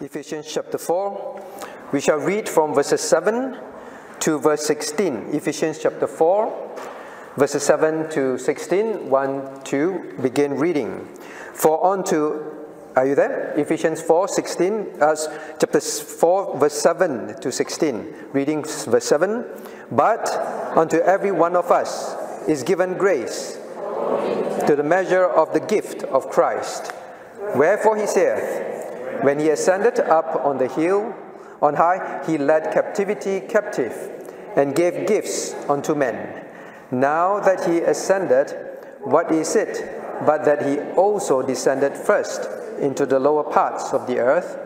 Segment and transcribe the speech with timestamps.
[0.00, 1.42] Ephesians chapter 4.
[1.92, 3.56] We shall read from verses 7
[4.20, 5.30] to verse 16.
[5.32, 6.78] Ephesians chapter 4,
[7.36, 9.08] verses 7 to 16.
[9.08, 11.08] 1 2, begin reading.
[11.54, 12.52] For on to
[12.94, 13.52] are you there?
[13.58, 15.16] Ephesians 4, 16, uh,
[15.60, 18.14] chapter 4, verse 7 to 16.
[18.32, 19.44] Reading verse 7.
[19.90, 20.28] But
[20.76, 22.14] unto every one of us
[22.48, 23.58] is given grace
[24.66, 26.92] to the measure of the gift of Christ.
[27.54, 28.65] Wherefore he saith,
[29.22, 31.14] When he ascended up on the hill
[31.62, 33.94] on high, he led captivity captive
[34.56, 36.44] and gave gifts unto men.
[36.90, 38.54] Now that he ascended,
[39.00, 42.48] what is it but that he also descended first
[42.80, 44.58] into the lower parts of the earth.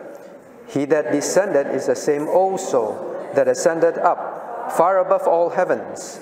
[0.67, 6.21] He that descended is the same also that ascended up far above all heavens,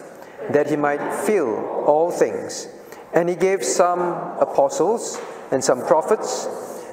[0.49, 2.67] that he might fill all things.
[3.13, 3.99] And he gave some
[4.39, 5.19] apostles,
[5.51, 6.47] and some prophets,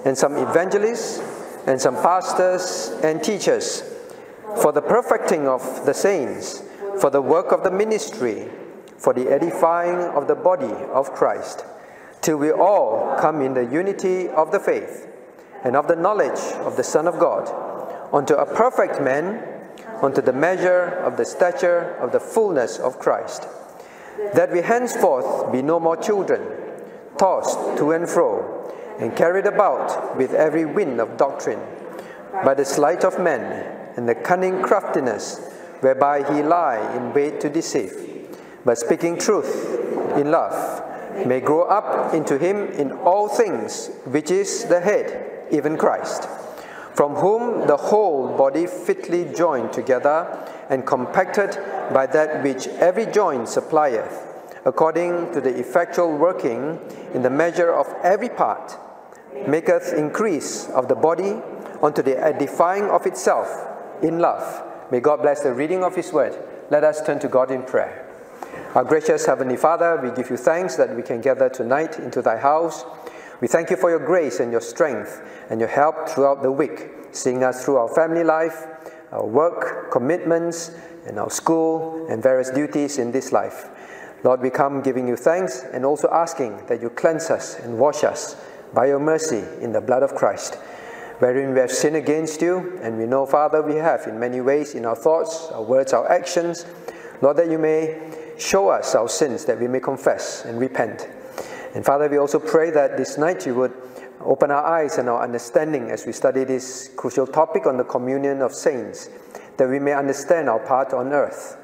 [0.06, 1.20] and some evangelists,
[1.66, 3.83] and some pastors and teachers,
[4.62, 6.62] for the perfecting of the saints,
[7.00, 8.48] for the work of the ministry,
[8.97, 11.64] for the edifying of the body of Christ
[12.27, 15.06] till we all come in the unity of the faith
[15.62, 17.47] and of the knowledge of the Son of God,
[18.12, 19.47] unto a perfect man,
[20.02, 23.47] unto the measure of the stature of the fullness of Christ,
[24.34, 26.42] that we henceforth be no more children,
[27.17, 28.55] tossed to and fro,
[28.98, 31.61] and carried about with every wind of doctrine,
[32.44, 33.42] by the sleight of men
[33.97, 35.41] and the cunning craftiness
[35.80, 40.83] whereby he lie in wait to deceive, but speaking truth in love
[41.27, 46.28] may grow up into him in all things, which is the head, even Christ,
[46.94, 51.56] from whom the whole body fitly joined together and compacted
[51.92, 54.22] by that which every joint supplieth,
[54.64, 56.80] according to the effectual working
[57.14, 58.77] in the measure of every part,
[59.47, 61.41] maketh increase of the body
[61.83, 63.48] unto the edifying of itself
[64.03, 64.62] in love.
[64.91, 66.37] May God bless the reading of His word.
[66.70, 68.03] Let us turn to God in prayer.
[68.75, 72.36] Our gracious Heavenly Father, we give you thanks that we can gather tonight into thy
[72.39, 72.85] house.
[73.41, 76.89] We thank you for your grace and your strength and your help throughout the week,
[77.13, 78.67] seeing us through our family life,
[79.13, 80.73] our work, commitments,
[81.07, 83.69] and our school and various duties in this life.
[84.25, 88.05] Lord, we come giving you thanks and also asking that you cleanse us and wash
[88.05, 88.36] us
[88.74, 90.56] by your mercy in the blood of Christ,
[91.18, 94.74] wherein we have sinned against you, and we know, Father, we have in many ways
[94.74, 96.66] in our thoughts, our words, our actions.
[97.22, 101.08] Lord, that you may show us our sins that we may confess and repent.
[101.74, 103.72] And Father, we also pray that this night you would
[104.20, 108.42] open our eyes and our understanding as we study this crucial topic on the communion
[108.42, 109.08] of saints,
[109.56, 111.58] that we may understand our part on earth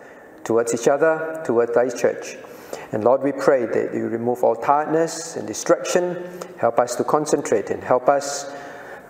[0.44, 2.36] towards each other, towards thy church.
[2.92, 6.16] And Lord, we pray that you remove all tiredness and distraction,
[6.58, 8.54] help us to concentrate and help us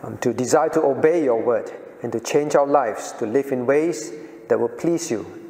[0.02, 1.70] um, to desire to obey your word
[2.02, 4.12] and to change our lives, to live in ways
[4.48, 5.42] that will please you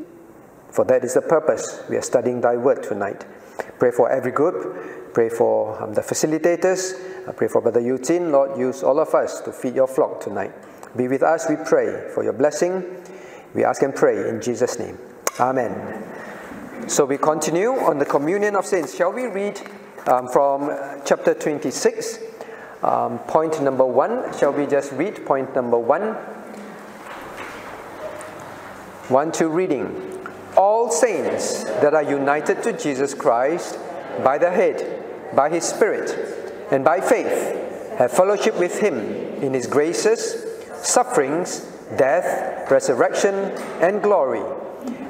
[0.72, 1.82] for that is the purpose.
[1.90, 3.26] We are studying Thy Word tonight.
[3.78, 5.12] Pray for every group.
[5.12, 7.28] Pray for um, the facilitators.
[7.28, 8.30] I pray for Brother Yutin.
[8.30, 10.52] Lord, use all of us to feed your flock tonight.
[10.96, 13.04] Be with us, we pray, for your blessing.
[13.54, 14.98] We ask and pray in Jesus' name.
[15.38, 16.31] Amen.
[16.88, 18.94] So we continue on the communion of saints.
[18.96, 19.60] Shall we read
[20.06, 20.70] um, from
[21.04, 22.18] chapter 26,
[22.82, 24.36] um, point number one?
[24.38, 26.14] Shall we just read point number one?
[29.08, 30.12] One, two, reading
[30.56, 33.78] all saints that are united to Jesus Christ
[34.22, 35.04] by the head,
[35.34, 36.10] by his Spirit,
[36.70, 38.98] and by faith, have fellowship with him
[39.42, 40.44] in his graces,
[40.82, 41.60] sufferings,
[41.96, 43.34] death, resurrection,
[43.80, 44.42] and glory.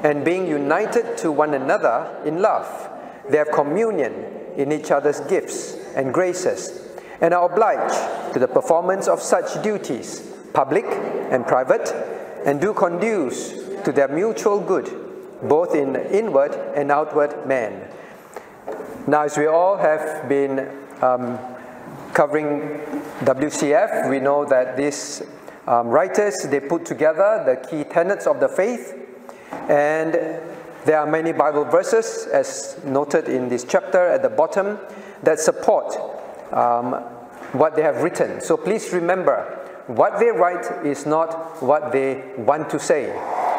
[0.03, 2.91] And being united to one another in love,
[3.29, 4.13] they have communion
[4.57, 6.89] in each other's gifts and graces,
[7.21, 10.21] and are obliged to the performance of such duties,
[10.53, 11.93] public and private,
[12.45, 13.53] and do conduce
[13.85, 15.03] to their mutual good
[15.43, 17.89] both in inward and outward man.
[19.07, 20.61] Now, as we all have been
[21.01, 21.39] um,
[22.15, 22.81] covering
[23.23, 25.23] WCF, we know that these
[25.67, 28.97] um, writers they put together the key tenets of the faith,
[29.69, 30.15] and
[30.85, 34.79] there are many Bible verses, as noted in this chapter at the bottom,
[35.23, 35.95] that support
[36.53, 36.93] um,
[37.53, 38.41] what they have written.
[38.41, 43.13] So please remember, what they write is not what they want to say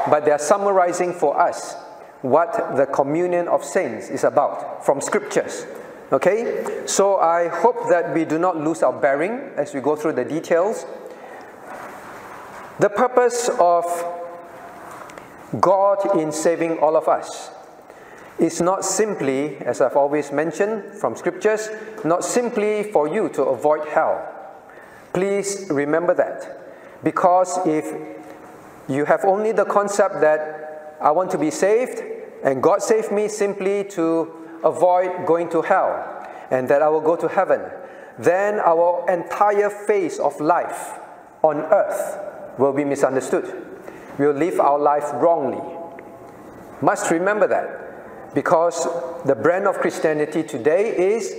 [0.10, 1.76] but they are summarizing for us
[2.22, 5.66] what the communion of saints is about from scriptures.
[6.12, 6.84] Okay?
[6.86, 10.26] So I hope that we do not lose our bearing as we go through the
[10.26, 10.86] details.
[12.80, 13.86] The purpose of
[15.60, 17.52] God in saving all of us
[18.40, 21.70] is not simply, as I've always mentioned from scriptures,
[22.04, 24.28] not simply for you to avoid hell.
[25.14, 26.60] Please remember that.
[27.04, 27.86] Because if
[28.88, 32.02] you have only the concept that I want to be saved
[32.44, 34.34] and God saved me simply to
[34.64, 37.62] avoid going to hell and that I will go to heaven,
[38.18, 41.00] then our entire phase of life
[41.44, 42.20] on earth
[42.58, 43.73] will be misunderstood.
[44.18, 45.62] We'll live our life wrongly.
[46.82, 48.84] Must remember that because
[49.26, 51.36] the brand of Christianity today is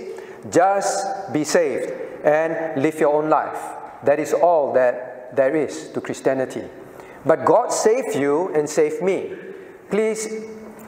[0.49, 1.91] just be saved
[2.23, 3.59] and live your own life.
[4.03, 6.63] That is all that there is to Christianity.
[7.25, 9.33] But God saved you and saved me.
[9.89, 10.27] Please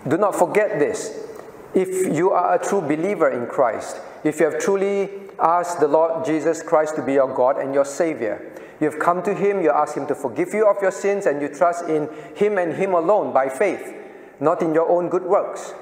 [0.07, 1.25] do not forget this.
[1.74, 6.25] If you are a true believer in Christ, if you have truly asked the Lord
[6.25, 9.71] Jesus Christ to be your God and your Savior, you have come to Him, you
[9.71, 12.94] ask Him to forgive you of your sins, and you trust in Him and Him
[12.94, 13.94] alone by faith,
[14.39, 15.74] not in your own good works,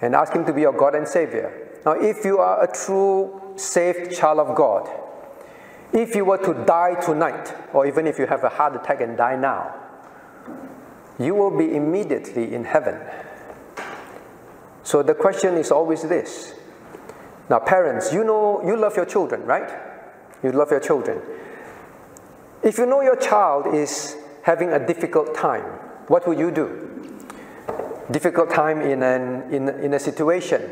[0.00, 1.68] and ask Him to be your God and Savior.
[1.86, 4.88] Now, if you are a true saved child of God,
[5.92, 9.16] if you were to die tonight, or even if you have a heart attack and
[9.16, 9.74] die now,
[11.18, 13.00] you will be immediately in heaven.
[14.82, 16.54] So the question is always this.
[17.50, 19.70] Now, parents, you know you love your children, right?
[20.42, 21.20] You love your children.
[22.62, 25.64] If you know your child is having a difficult time,
[26.08, 27.14] what would you do?
[28.10, 30.62] Difficult time in, an, in, in a situation.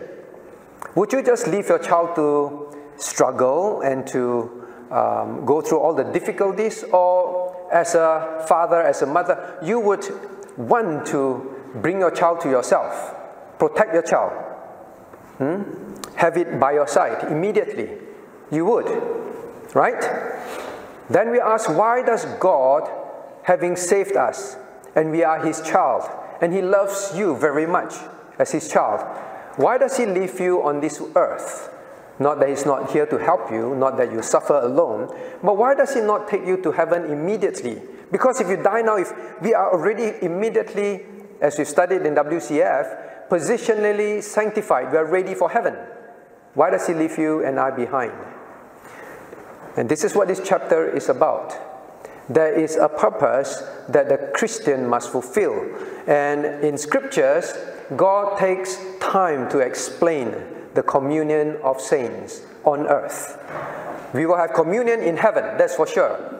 [0.94, 6.04] Would you just leave your child to struggle and to um, go through all the
[6.04, 6.84] difficulties?
[6.92, 10.06] Or as a father, as a mother, you would
[10.56, 13.14] want to bring your child to yourself,
[13.58, 14.32] protect your child,
[15.38, 15.62] hmm?
[16.16, 17.90] have it by your side immediately.
[18.50, 18.86] You would,
[19.74, 20.02] right?
[21.08, 22.90] Then we ask, why does God,
[23.44, 24.56] having saved us,
[24.94, 26.08] and we are His child,
[26.40, 27.94] and He loves you very much
[28.38, 29.00] as His child,
[29.56, 31.70] why does He leave you on this earth?
[32.18, 35.74] Not that He's not here to help you, not that you suffer alone, but why
[35.74, 37.80] does He not take you to heaven immediately?
[38.10, 41.04] Because if you die now, if we are already immediately,
[41.40, 45.76] as we studied in WCF, positionally sanctified, we are ready for heaven.
[46.54, 48.12] Why does He leave you and I behind?
[49.76, 51.54] And this is what this chapter is about.
[52.28, 55.54] There is a purpose that the Christian must fulfill.
[56.08, 57.52] And in scriptures,
[57.94, 60.34] God takes time to explain
[60.74, 63.38] the communion of saints on earth.
[64.12, 66.32] We will have communion in heaven, that's for sure.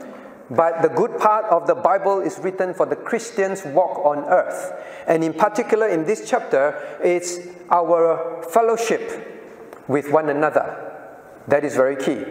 [0.50, 4.73] But the good part of the Bible is written for the Christian's walk on earth.
[5.06, 7.39] And in particular, in this chapter, it's
[7.71, 10.82] our fellowship with one another.
[11.49, 12.25] That is very key.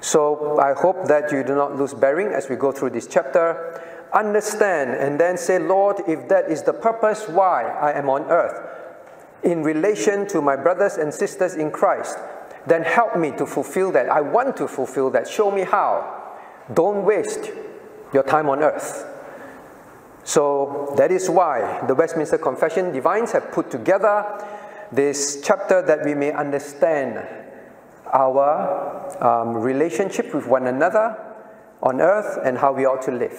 [0.00, 3.80] So I hope that you do not lose bearing as we go through this chapter.
[4.12, 8.66] Understand and then say, Lord, if that is the purpose why I am on earth,
[9.42, 12.18] in relation to my brothers and sisters in Christ,
[12.66, 14.08] then help me to fulfill that.
[14.08, 15.28] I want to fulfill that.
[15.28, 16.16] Show me how.
[16.72, 17.50] Don't waste
[18.12, 19.06] your time on earth.
[20.24, 24.46] So that is why the Westminster Confession Divines have put together
[24.92, 27.26] this chapter that we may understand
[28.12, 31.16] our um, relationship with one another
[31.82, 33.38] on earth and how we ought to live.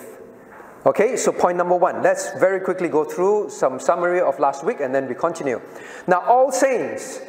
[0.85, 2.01] Okay, so point number one.
[2.01, 5.61] Let's very quickly go through some summary of last week and then we continue.
[6.07, 7.21] Now, all saints,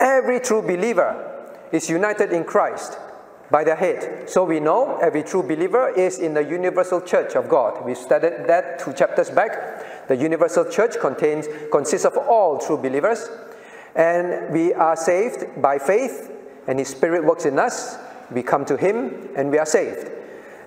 [0.00, 2.98] every true believer is united in Christ
[3.50, 4.28] by the head.
[4.28, 7.84] So we know every true believer is in the universal church of God.
[7.84, 10.08] We studied that two chapters back.
[10.08, 13.28] The universal church contains consists of all true believers,
[13.94, 16.30] and we are saved by faith,
[16.66, 17.96] and His Spirit works in us.
[18.30, 20.10] We come to Him, and we are saved.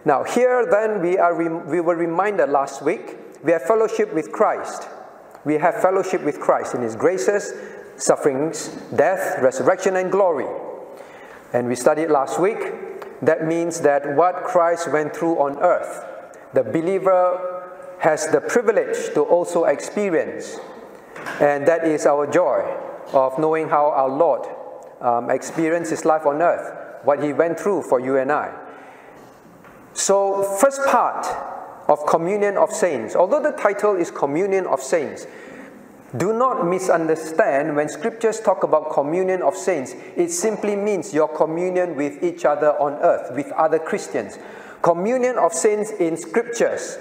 [0.05, 4.87] Now, here then, we, are we were reminded last week we have fellowship with Christ.
[5.45, 7.53] We have fellowship with Christ in His graces,
[7.95, 10.47] sufferings, death, resurrection, and glory.
[11.53, 12.59] And we studied last week.
[13.21, 16.05] That means that what Christ went through on earth,
[16.53, 20.57] the believer has the privilege to also experience.
[21.39, 22.61] And that is our joy
[23.13, 24.47] of knowing how our Lord
[25.01, 28.53] um, experienced his life on earth, what he went through for you and I.
[29.93, 31.25] So, first part
[31.89, 35.25] of Communion of Saints, although the title is Communion of Saints,
[36.17, 41.95] do not misunderstand when scriptures talk about communion of saints, it simply means your communion
[41.95, 44.39] with each other on earth, with other Christians.
[44.81, 46.97] Communion of saints in scriptures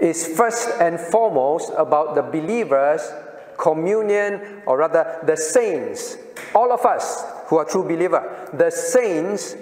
[0.00, 3.12] is first and foremost about the believers'
[3.58, 6.16] communion, or rather, the saints,
[6.54, 9.56] all of us who are true believer, the saints'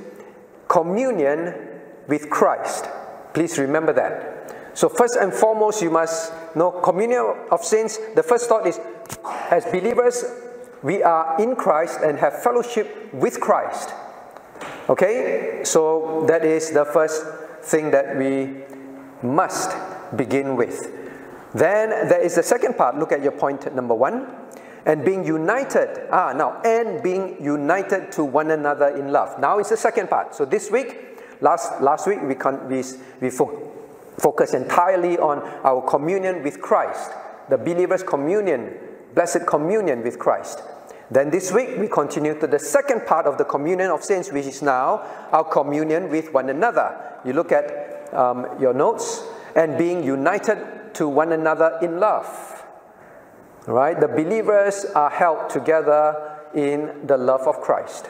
[0.69, 1.55] communion
[2.09, 2.89] with Christ.
[3.33, 4.55] Please remember that.
[4.75, 7.99] So, first and foremost, you must know communion of saints.
[8.15, 8.81] The first thought is
[9.51, 10.25] as believers,
[10.83, 13.91] we are in Christ and have fellowship with Christ.
[14.89, 15.61] Okay?
[15.65, 17.25] So, that is the first
[17.63, 18.65] thing that we
[19.23, 19.77] must
[20.17, 20.91] begin with.
[21.55, 22.99] Then there is the second part.
[22.99, 24.27] Look at your point number one.
[24.87, 26.09] And being united.
[26.11, 29.39] Ah, now, and being united to one another in love.
[29.41, 30.35] Now it's the second part.
[30.35, 32.83] So this week, last, last week, we, con- we,
[33.21, 33.73] we fo-
[34.19, 37.11] focus entirely on our communion with Christ,
[37.49, 38.75] the believer's communion,
[39.15, 40.63] blessed communion with Christ.
[41.11, 44.47] Then this week, we continue to the second part of the communion of saints, which
[44.47, 47.19] is now our communion with one another.
[47.25, 49.23] You look at um, your notes,
[49.57, 52.54] and being united to one another in love.
[53.67, 53.99] Right?
[53.99, 58.09] The believers are held together in the love of Christ.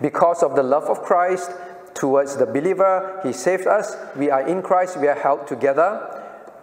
[0.00, 1.50] Because of the love of Christ
[1.94, 3.96] towards the believer, He saved us.
[4.16, 6.16] We are in Christ, we are held together.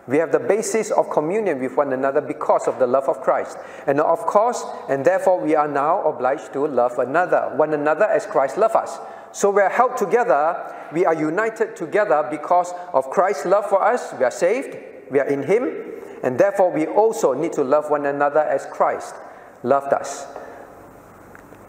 [0.08, 3.58] We have the basis of communion with one another because of the love of Christ.
[3.88, 8.26] And of course, and therefore we are now obliged to love another, one another as
[8.26, 9.00] Christ loved us.
[9.34, 14.14] So we are held together, we are united together because of Christ's love for us.
[14.18, 14.78] We are saved,
[15.12, 19.16] we are in Him, and therefore we also need to love one another as Christ
[19.64, 20.26] loved us.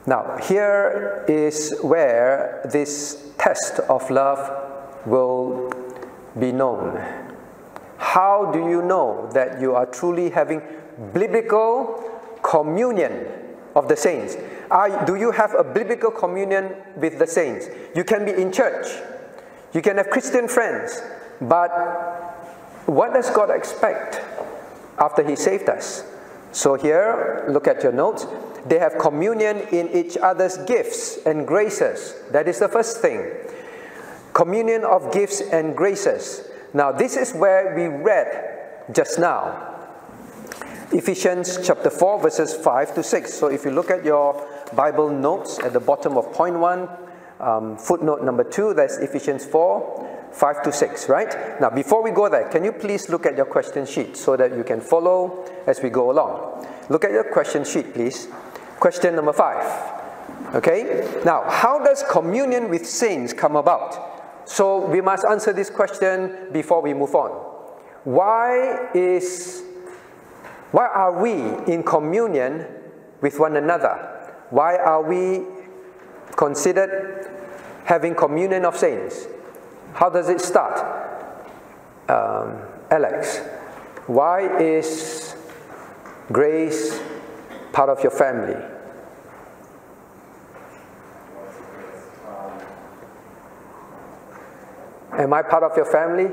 [0.06, 4.40] Now, here is where this test of love
[5.04, 5.70] will
[6.38, 6.98] be known.
[7.98, 10.62] How do you know that you are truly having
[11.12, 12.02] biblical
[12.42, 13.26] communion
[13.74, 14.36] of the saints?
[14.70, 17.68] Are, do you have a biblical communion with the saints?
[17.94, 18.86] You can be in church,
[19.74, 21.02] you can have Christian friends,
[21.40, 21.68] but
[22.86, 24.22] what does God expect
[24.98, 26.04] after He saved us?
[26.52, 28.26] So, here, look at your notes.
[28.66, 32.14] They have communion in each other's gifts and graces.
[32.32, 33.30] That is the first thing.
[34.32, 36.48] Communion of gifts and graces.
[36.74, 39.74] Now, this is where we read just now.
[40.92, 43.34] Ephesians chapter 4, verses 5 to 6.
[43.34, 46.88] So, if you look at your Bible notes at the bottom of point 1,
[47.40, 51.60] um, footnote number 2, that's Ephesians 4, 5 to 6, right?
[51.60, 54.56] Now, before we go there, can you please look at your question sheet so that
[54.56, 56.66] you can follow as we go along?
[56.88, 58.28] Look at your question sheet, please.
[58.78, 60.54] Question number 5.
[60.56, 61.20] Okay?
[61.24, 64.48] Now, how does communion with saints come about?
[64.48, 67.30] So, we must answer this question before we move on.
[68.04, 69.64] Why is
[70.70, 71.32] why are we
[71.72, 72.66] in communion
[73.20, 73.94] with one another?
[74.50, 75.44] Why are we
[76.36, 77.30] considered
[77.84, 79.26] having communion of saints?
[79.98, 80.78] How does it start?
[82.08, 83.38] Um, Alex,
[84.06, 85.34] why is
[86.30, 87.02] grace
[87.72, 88.54] part of your family?
[95.14, 96.30] Am I part of your family?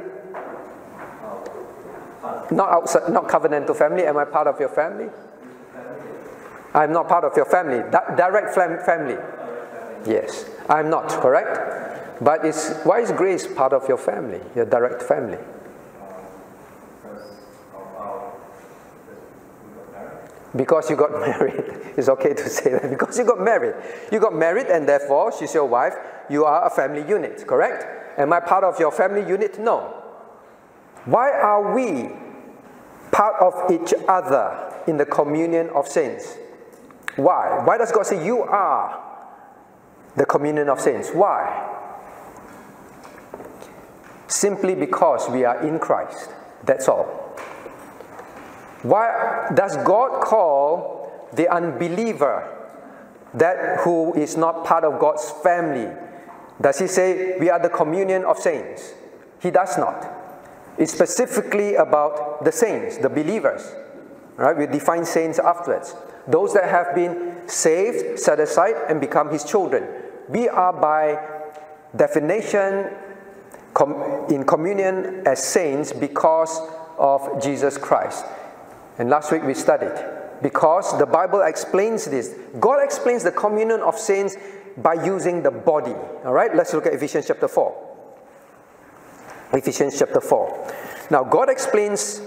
[2.52, 4.06] Not outside, not covenantal family.
[4.06, 5.10] Am I part of your family?
[6.76, 7.82] I'm not part of your family.
[7.90, 9.18] Di- direct family.
[10.06, 11.10] Yes, I'm not.
[11.10, 11.95] Correct.
[12.22, 15.38] But is, why is Grace part of your family, your direct family?
[20.56, 21.64] Because you got married.
[21.98, 22.90] It's okay to say that.
[22.90, 23.76] Because you got married.
[24.12, 25.94] You got married, and therefore she's your wife.
[26.30, 28.20] You are a family unit, correct?
[28.20, 29.60] Am I part of your family unit?
[29.60, 30.02] No.
[31.06, 32.10] Why are we
[33.12, 36.38] part of each other in the communion of saints?
[37.16, 37.62] Why?
[37.64, 39.02] Why does God say you are
[40.16, 41.12] the communion of saints?
[41.12, 41.75] Why?
[44.28, 46.30] Simply because we are in Christ.
[46.64, 47.06] That's all.
[48.84, 52.52] Why does God call the unbeliever
[53.34, 55.92] that who is not part of God's family?
[56.62, 58.94] Does he say we are the communion of saints?
[59.42, 60.12] He does not.
[60.78, 63.74] It's specifically about the saints, the believers.
[64.38, 64.58] Right?
[64.58, 65.96] We define saints afterwards.
[66.28, 69.88] Those that have been saved, set aside, and become his children.
[70.28, 71.20] We are by
[71.96, 72.90] definition
[73.76, 76.60] com- in communion as saints because
[76.98, 78.26] of Jesus Christ.
[78.98, 79.94] And last week we studied
[80.42, 82.34] because the Bible explains this.
[82.60, 84.36] God explains the communion of saints
[84.78, 85.94] by using the body.
[86.26, 87.84] All right, let's look at Ephesians chapter 4.
[89.54, 90.74] Ephesians chapter 4.
[91.12, 92.22] Now, God explains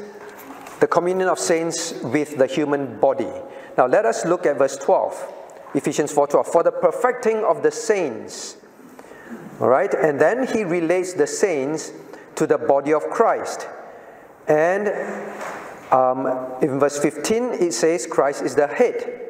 [0.81, 3.29] the communion of saints with the human body.
[3.77, 5.35] Now, let us look at verse 12.
[5.75, 8.57] Ephesians 4:12 For the perfecting of the saints
[9.61, 11.93] all right, and then he relates the saints
[12.37, 13.67] to the body of Christ.
[14.47, 14.89] And
[15.93, 16.27] um,
[16.63, 19.25] in verse 15, it says Christ is the head.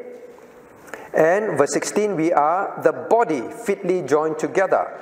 [1.14, 4.92] And verse 16, we are the body fitly joined together.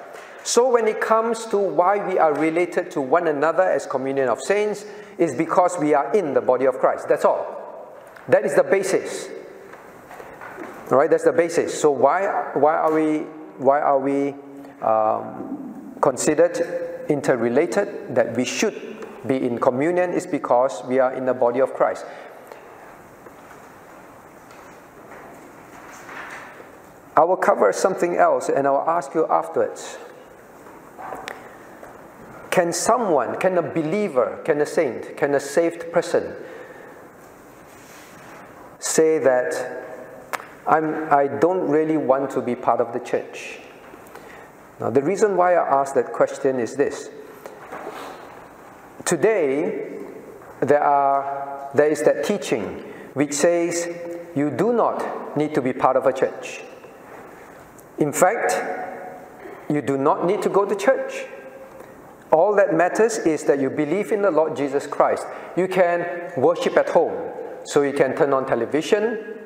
[0.44, 4.40] So when it comes to why we are related to one another as communion of
[4.40, 4.86] saints,
[5.18, 7.08] is because we are in the body of Christ.
[7.08, 7.98] That's all.
[8.28, 9.28] That is the basis.
[10.90, 11.78] All right, that's the basis.
[11.80, 13.20] So why why are we
[13.58, 14.34] why are we
[14.82, 21.34] um, considered interrelated, that we should be in communion is because we are in the
[21.34, 22.04] body of Christ.
[27.16, 29.98] I will cover something else and I will ask you afterwards.
[32.50, 36.34] Can someone, can a believer, can a saint, can a saved person
[38.78, 39.82] say that
[40.66, 43.60] I'm, I don't really want to be part of the church?
[44.80, 47.10] Now, the reason why I ask that question is this.
[49.04, 50.02] Today,
[50.60, 53.88] there, are, there is that teaching which says
[54.34, 56.60] you do not need to be part of a church.
[57.98, 58.60] In fact,
[59.70, 61.24] you do not need to go to church.
[62.30, 65.26] All that matters is that you believe in the Lord Jesus Christ.
[65.56, 67.32] You can worship at home.
[67.64, 69.38] So you can turn on television,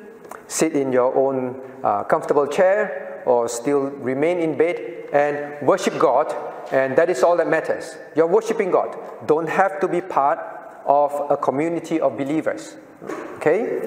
[0.47, 6.33] sit in your own uh, comfortable chair, or still remain in bed and worship God,
[6.71, 7.97] and that is all that matters.
[8.15, 8.97] You're worshiping God.
[9.25, 10.39] Don't have to be part
[10.85, 12.75] of a community of believers.
[13.37, 13.81] Okay?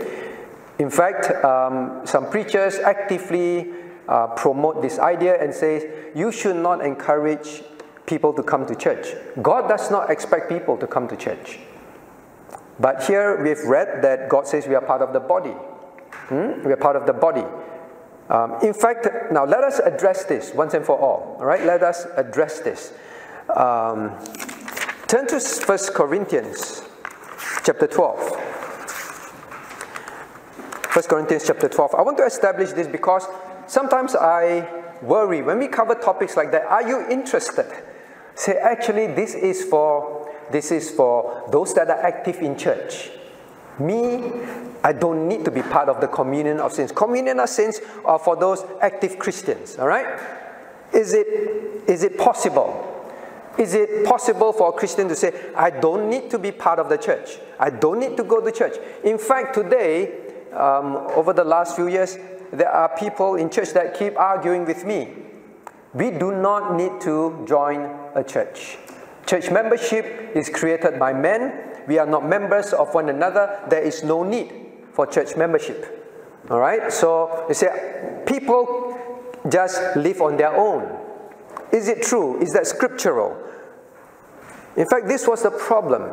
[0.79, 3.73] In fact, um, some preachers actively
[4.09, 7.63] uh, promote this idea and say you should not encourage
[8.07, 9.15] people to come to church.
[9.41, 11.59] God does not expect people to come to church.
[12.79, 15.55] But here we've read that God says we are part of the body.
[16.29, 16.63] Hmm?
[16.65, 17.45] We are part of the body.
[18.29, 21.37] Um, in fact, now let us address this once and for all.
[21.39, 22.93] All right, let us address this.
[23.55, 24.19] Um,
[25.07, 26.83] turn to 1 Corinthians
[27.65, 28.19] chapter 12.
[30.95, 31.95] 1 Corinthians chapter 12.
[31.95, 33.27] I want to establish this because
[33.67, 34.69] sometimes I
[35.03, 36.63] worry when we cover topics like that.
[36.67, 37.67] Are you interested?
[38.37, 43.11] Say, actually, this is for this is for those that are active in church.
[43.79, 44.33] Me,
[44.83, 46.93] I don't need to be part of the communion of saints.
[46.93, 50.21] Communion of saints are for those active Christians, all right?
[50.93, 51.27] Is it,
[51.89, 52.91] is it possible?
[53.59, 56.89] Is it possible for a Christian to say, I don't need to be part of
[56.89, 57.39] the church?
[57.59, 58.77] I don't need to go to church.
[59.05, 60.13] In fact, today,
[60.53, 62.19] um, over the last few years,
[62.53, 65.15] there are people in church that keep arguing with me.
[65.93, 67.81] We do not need to join
[68.15, 68.79] a church.
[69.27, 71.74] Church membership is created by men.
[71.87, 73.61] We are not members of one another.
[73.69, 74.53] There is no need
[74.93, 76.03] for church membership.
[76.51, 76.93] All right?
[76.93, 78.99] So you say people
[79.49, 81.01] just live on their own.
[81.73, 82.41] Is it true?
[82.41, 83.37] Is that scriptural?
[84.77, 86.11] In fact, this was the problem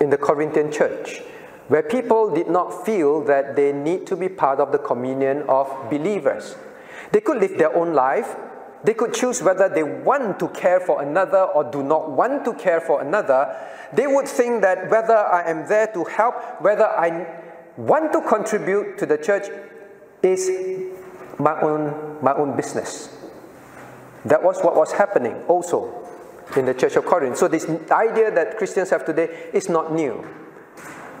[0.00, 1.20] in the Corinthian church,
[1.68, 5.68] where people did not feel that they need to be part of the communion of
[5.90, 6.56] believers.
[7.12, 8.36] They could live their own life,
[8.84, 12.52] they could choose whether they want to care for another or do not want to
[12.52, 13.56] care for another.
[13.94, 17.26] They would think that whether I am there to help, whether I
[17.78, 19.48] want to contribute to the church
[20.22, 20.50] is
[21.38, 23.08] my own, my own business.
[24.26, 26.06] That was what was happening also
[26.56, 27.38] in the church of Corinth.
[27.38, 30.26] So, this idea that Christians have today is not new.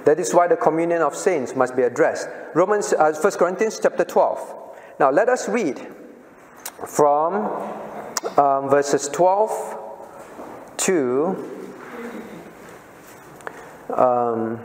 [0.04, 2.28] That is why the communion of saints must be addressed.
[2.54, 4.54] Romans, uh, 1 Corinthians chapter 12.
[5.00, 5.80] Now, let us read
[6.86, 7.34] from
[8.38, 9.78] um, verses 12
[10.78, 11.50] to
[13.96, 14.60] um,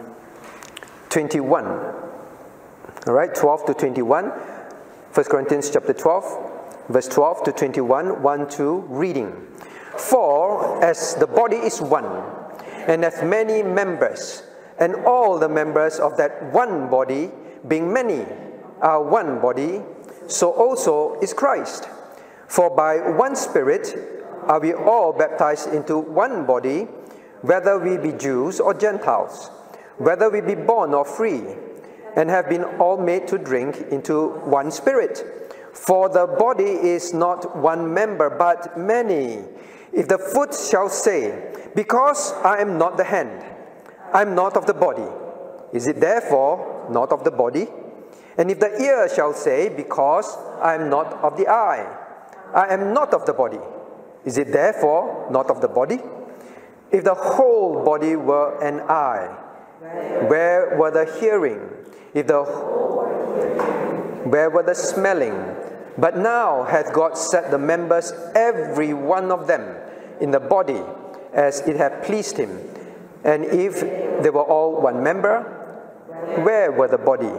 [1.10, 1.66] 21.
[1.66, 4.26] All right, 12 to 21.
[4.26, 9.48] 1 Corinthians chapter 12, verse 12 to 21, 1 2, reading.
[9.98, 12.24] For as the body is one,
[12.88, 14.44] and hath many members,
[14.78, 17.32] and all the members of that one body,
[17.68, 18.26] being many,
[18.82, 19.82] are one body,
[20.28, 21.90] so also is Christ.
[22.50, 23.96] For by one Spirit
[24.48, 26.88] are we all baptized into one body,
[27.42, 29.52] whether we be Jews or Gentiles,
[30.00, 31.44] whether we be born or free,
[32.16, 35.24] and have been all made to drink into one Spirit.
[35.74, 39.44] For the body is not one member, but many.
[39.94, 43.46] If the foot shall say, Because I am not the hand,
[44.12, 45.08] I am not of the body,
[45.72, 47.68] is it therefore not of the body?
[48.40, 52.08] And if the ear shall say, Because I am not of the eye,
[52.54, 53.60] I am not of the body.
[54.26, 56.00] Is it therefore not of the body?
[56.92, 59.28] If the whole body were an eye,
[60.28, 61.70] where were the hearing?
[62.14, 62.44] If the
[64.26, 65.56] where were the smelling?
[65.98, 69.76] But now hath God set the members, every one of them,
[70.22, 70.82] in the body,
[71.34, 72.60] as it hath pleased him.
[73.24, 73.82] And if
[74.24, 75.44] they were all one member,
[76.44, 77.32] where were the body?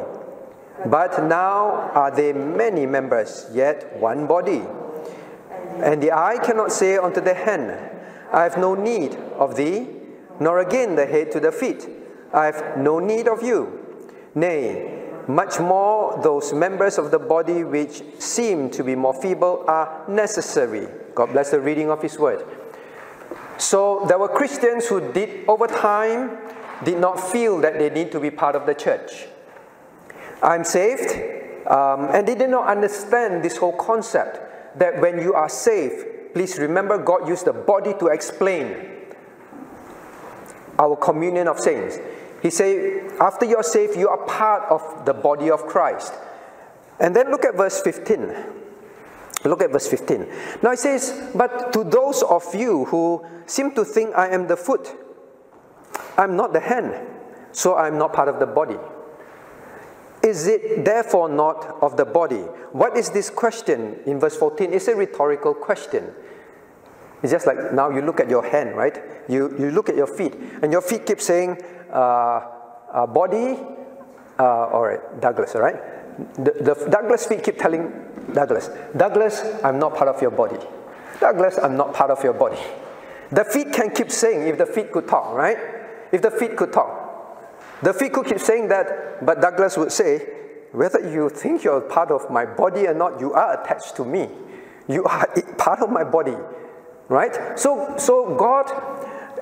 [0.87, 4.63] But now are they many members, yet one body.
[5.83, 7.73] And the eye cannot say unto the hand,
[8.33, 9.87] I have no need of thee,
[10.39, 11.89] nor again the head to the feet,
[12.33, 13.79] I have no need of you.
[14.35, 20.05] Nay, much more those members of the body which seem to be more feeble are
[20.09, 20.89] necessary.
[21.15, 22.45] God bless the reading of His word.
[23.59, 26.39] So there were Christians who did, over time,
[26.85, 29.27] did not feel that they need to be part of the church.
[30.43, 31.11] I'm saved,
[31.67, 36.59] um, and they did not understand this whole concept that when you are saved, please
[36.59, 38.77] remember God used the body to explain
[40.79, 41.99] our communion of saints.
[42.43, 46.15] He said, after you're saved, you are part of the body of Christ.
[46.99, 48.35] And then look at verse 15.
[49.45, 50.27] Look at verse 15.
[50.63, 54.57] Now it says, But to those of you who seem to think I am the
[54.57, 54.95] foot,
[56.17, 56.95] I'm not the hand,
[57.53, 58.77] so I'm not part of the body.
[60.23, 62.43] Is it therefore not of the body?
[62.73, 64.73] What is this question in verse 14?
[64.73, 66.13] It's a rhetorical question.
[67.23, 68.99] It's just like now you look at your hand, right?
[69.29, 71.59] You, you look at your feet, and your feet keep saying,
[71.93, 72.41] uh,
[72.93, 73.59] uh, body,
[74.39, 75.77] uh, all right, Douglas, all right?
[76.37, 77.93] The, the Douglas feet keep telling
[78.33, 80.59] Douglas, Douglas, I'm not part of your body.
[81.21, 82.59] Douglas, I'm not part of your body.
[83.31, 85.59] The feet can keep saying, if the feet could talk, right?
[86.13, 87.00] If the feet could talk.
[87.83, 90.19] The feet could keep saying that, but Douglas would say,
[90.73, 94.29] whether you think you're part of my body or not, you are attached to me.
[94.89, 95.27] You are
[95.59, 96.37] part of my body,
[97.09, 97.59] right?
[97.59, 98.71] So, so God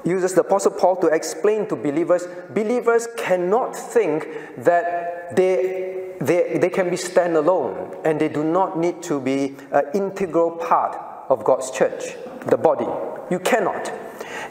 [0.04, 6.70] uses the Apostle Paul to explain to believers believers cannot think that they, they, they
[6.70, 10.96] can be standalone and they do not need to be an integral part
[11.28, 12.14] of God's church,
[12.46, 12.86] the body.
[13.30, 13.92] You cannot.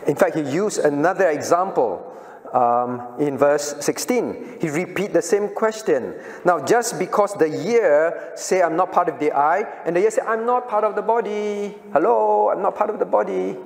[0.05, 2.06] In fact, he used another example
[2.53, 4.57] um, in verse 16.
[4.61, 6.15] He repeat the same question.
[6.45, 10.11] Now, just because the ear say I'm not part of the eye, and the ear
[10.11, 11.75] say I'm not part of the body.
[11.93, 13.57] Hello, I'm not part of the body.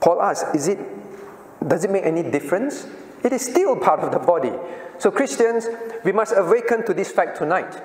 [0.00, 0.78] Paul asks, is it,
[1.66, 2.86] does it make any difference?
[3.24, 4.52] It is still part of the body.
[4.98, 5.66] So, Christians,
[6.04, 7.82] we must awaken to this fact tonight.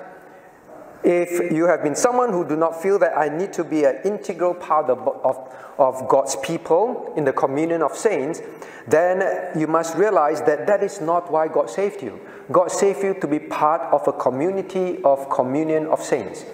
[1.04, 3.98] If you have been someone who do not feel that I need to be an
[4.04, 8.40] integral part of, of, of God's people in the communion of saints,
[8.88, 12.18] then you must realize that that is not why God saved you.
[12.50, 16.46] God saved you to be part of a community of communion of saints.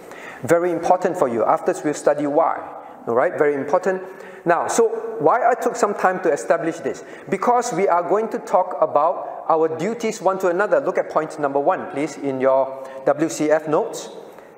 [0.43, 1.45] Very important for you.
[1.45, 2.59] After we'll study why.
[3.07, 4.03] All right, very important.
[4.45, 4.89] Now, so
[5.21, 7.05] why I took some time to establish this?
[7.29, 10.81] Because we are going to talk about our duties one to another.
[10.81, 12.67] Look at point number one, please, in your
[13.05, 14.09] WCF notes,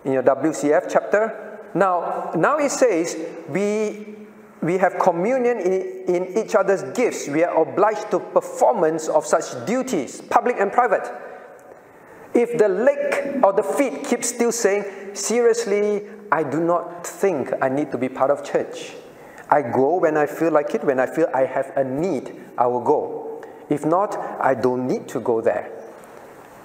[0.05, 1.59] in your WCF chapter.
[1.75, 3.17] Now, now it says
[3.49, 4.12] we
[4.62, 7.29] we have communion in, in each other's gifts.
[7.29, 11.11] We are obliged to performance of such duties, public and private.
[12.33, 14.85] If the leg or the feet keep still saying,
[15.15, 18.93] seriously, I do not think I need to be part of church.
[19.51, 22.67] I go when I feel like it, when I feel I have a need, I
[22.69, 23.45] will go.
[23.69, 25.71] If not, I don't need to go there.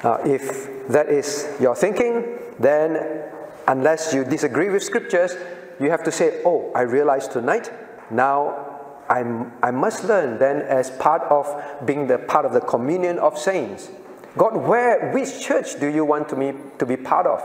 [0.04, 3.24] Uh, if that is your thinking, then
[3.68, 5.36] unless you disagree with scriptures,
[5.80, 7.72] you have to say, Oh, I realize tonight,
[8.10, 8.68] now
[9.10, 11.48] I'm, I must learn then as part of
[11.86, 13.90] being the part of the communion of saints.
[14.38, 17.42] God, where, which church do you want to me to be part of?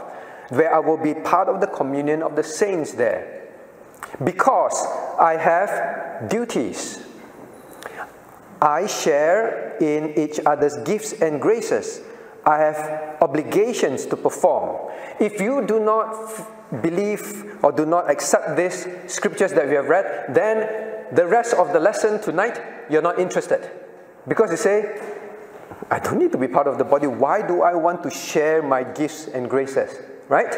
[0.50, 3.42] Where I will be part of the communion of the saints there
[4.22, 4.86] because
[5.18, 7.02] I have duties.
[8.60, 12.00] I share in each other's gifts and graces.
[12.44, 14.90] I have obligations to perform.
[15.20, 20.34] If you do not believe or do not accept these scriptures that we have read,
[20.34, 23.70] then the rest of the lesson tonight, you're not interested.
[24.26, 25.00] Because you say,
[25.90, 27.06] I don't need to be part of the body.
[27.06, 29.94] Why do I want to share my gifts and graces?
[30.28, 30.54] Right?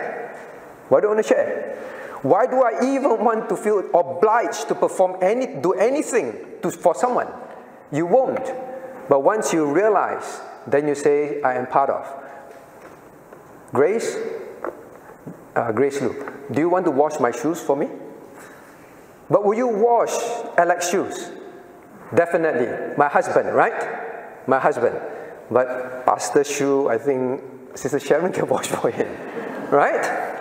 [0.89, 1.77] Why do I want to share?
[2.23, 6.95] Why do I even want to feel obliged to perform any, do anything to, for
[6.95, 7.29] someone?
[7.93, 8.45] You won't.
[9.09, 12.07] But once you realize, then you say, I am part of.
[13.73, 14.17] Grace,
[15.57, 16.15] uh, Grace Lou,
[16.51, 17.89] do you want to wash my shoes for me?
[19.29, 20.13] But will you wash
[20.57, 21.31] Alex's shoes?
[22.15, 22.97] Definitely.
[22.97, 24.49] My husband, right?
[24.49, 25.01] My husband.
[25.51, 27.43] But Pastor Shu, I think
[27.75, 29.09] Sister Sharon can wash for him.
[29.71, 30.41] Right?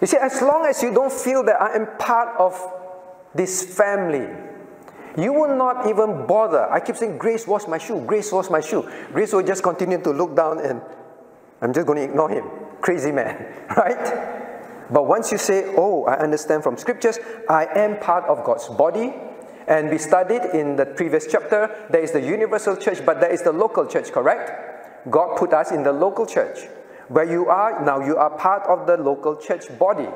[0.00, 2.54] You see, as long as you don't feel that I am part of
[3.34, 4.28] this family,
[5.16, 6.70] you will not even bother.
[6.70, 8.04] I keep saying, Grace, wash my shoe.
[8.06, 8.88] Grace, wash my shoe.
[9.12, 10.80] Grace will just continue to look down and
[11.62, 12.44] I'm just going to ignore him.
[12.80, 13.36] Crazy man,
[13.76, 14.90] right?
[14.90, 19.14] But once you say, Oh, I understand from scriptures, I am part of God's body.
[19.66, 23.42] And we studied in the previous chapter, there is the universal church, but there is
[23.42, 25.10] the local church, correct?
[25.10, 26.68] God put us in the local church.
[27.08, 30.08] Where you are, now you are part of the local church body.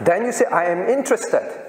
[0.00, 1.67] Then you say, I am interested.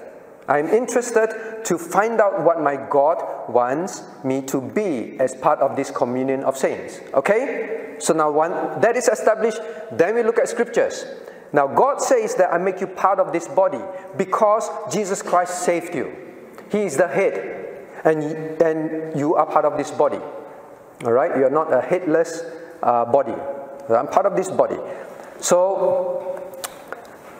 [0.49, 3.21] I am interested to find out what my God
[3.53, 6.99] wants me to be as part of this communion of saints.
[7.13, 7.97] Okay?
[7.99, 8.31] So now
[8.79, 9.59] that is established,
[9.91, 11.05] then we look at scriptures.
[11.53, 13.81] Now God says that I make you part of this body
[14.17, 16.15] because Jesus Christ saved you.
[16.71, 18.23] He is the head, and,
[18.59, 20.19] and you are part of this body.
[21.05, 21.37] All right?
[21.37, 22.41] You are not a headless
[22.81, 23.35] uh, body.
[23.87, 24.77] I'm part of this body.
[25.41, 26.41] So,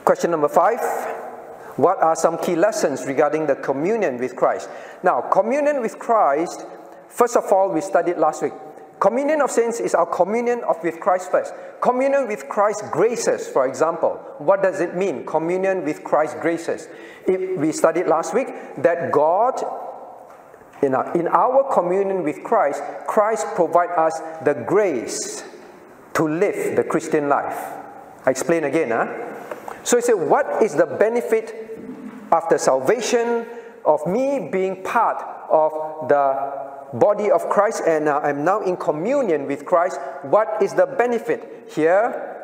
[0.06, 0.80] question number five
[1.80, 4.70] what are some key lessons regarding the communion with Christ?
[5.02, 6.66] Now, communion with Christ,
[7.08, 8.52] first of all, we studied last week.
[9.00, 11.54] Communion of saints is our communion of with Christ first.
[11.80, 14.20] Communion with Christ graces, for example.
[14.40, 15.26] What does it mean?
[15.26, 16.90] Communion with Christ graces.
[17.26, 18.48] If we studied last week
[18.80, 19.64] that God,
[20.84, 25.46] in our, in our communion with Christ, Christ provide us the grace
[26.16, 27.58] to live the Christian life.
[28.26, 28.92] I explain again.
[28.92, 29.30] Huh?
[29.84, 31.69] So he said, what is the benefit
[32.32, 33.46] after salvation
[33.86, 35.72] of me being part of
[36.10, 40.86] the body of Christ and uh, I'm now in communion with Christ, what is the
[40.86, 41.70] benefit?
[41.74, 42.36] Here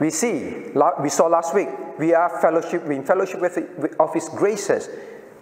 [0.00, 1.68] we see, we saw last week,
[1.98, 4.88] we are fellowship, in fellowship with, of His graces.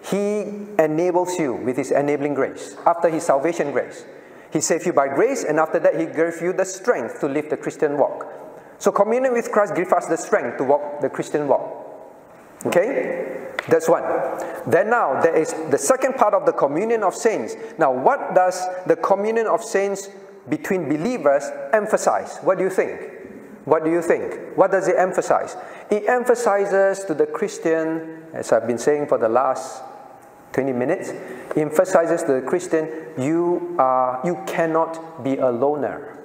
[0.02, 0.40] He
[0.78, 4.04] enables you with His enabling grace, after His salvation grace.
[4.50, 7.50] He saved you by grace, and after that, He gave you the strength to live
[7.50, 8.26] the Christian walk.
[8.78, 11.85] So, communion with Christ gives us the strength to walk the Christian walk.
[12.66, 13.26] Okay?
[13.68, 14.02] That's one.
[14.66, 17.56] Then now, there is the second part of the communion of saints.
[17.78, 20.08] Now, what does the communion of saints
[20.48, 22.38] between believers emphasize?
[22.38, 23.00] What do you think?
[23.64, 24.56] What do you think?
[24.56, 25.56] What does it emphasize?
[25.90, 29.82] It emphasizes to the Christian, as I've been saying for the last
[30.52, 31.12] 20 minutes,
[31.56, 36.16] emphasizes to the Christian, you, are, you cannot be a loner.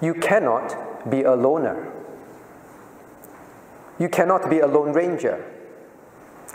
[0.00, 1.93] You cannot be a loner.
[3.98, 5.44] You cannot be a lone ranger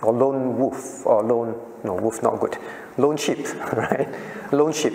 [0.01, 2.57] or lone wolf or lone no wolf not good.
[2.97, 3.39] Lone sheep
[3.73, 4.07] right?
[4.51, 4.93] Lone sheep.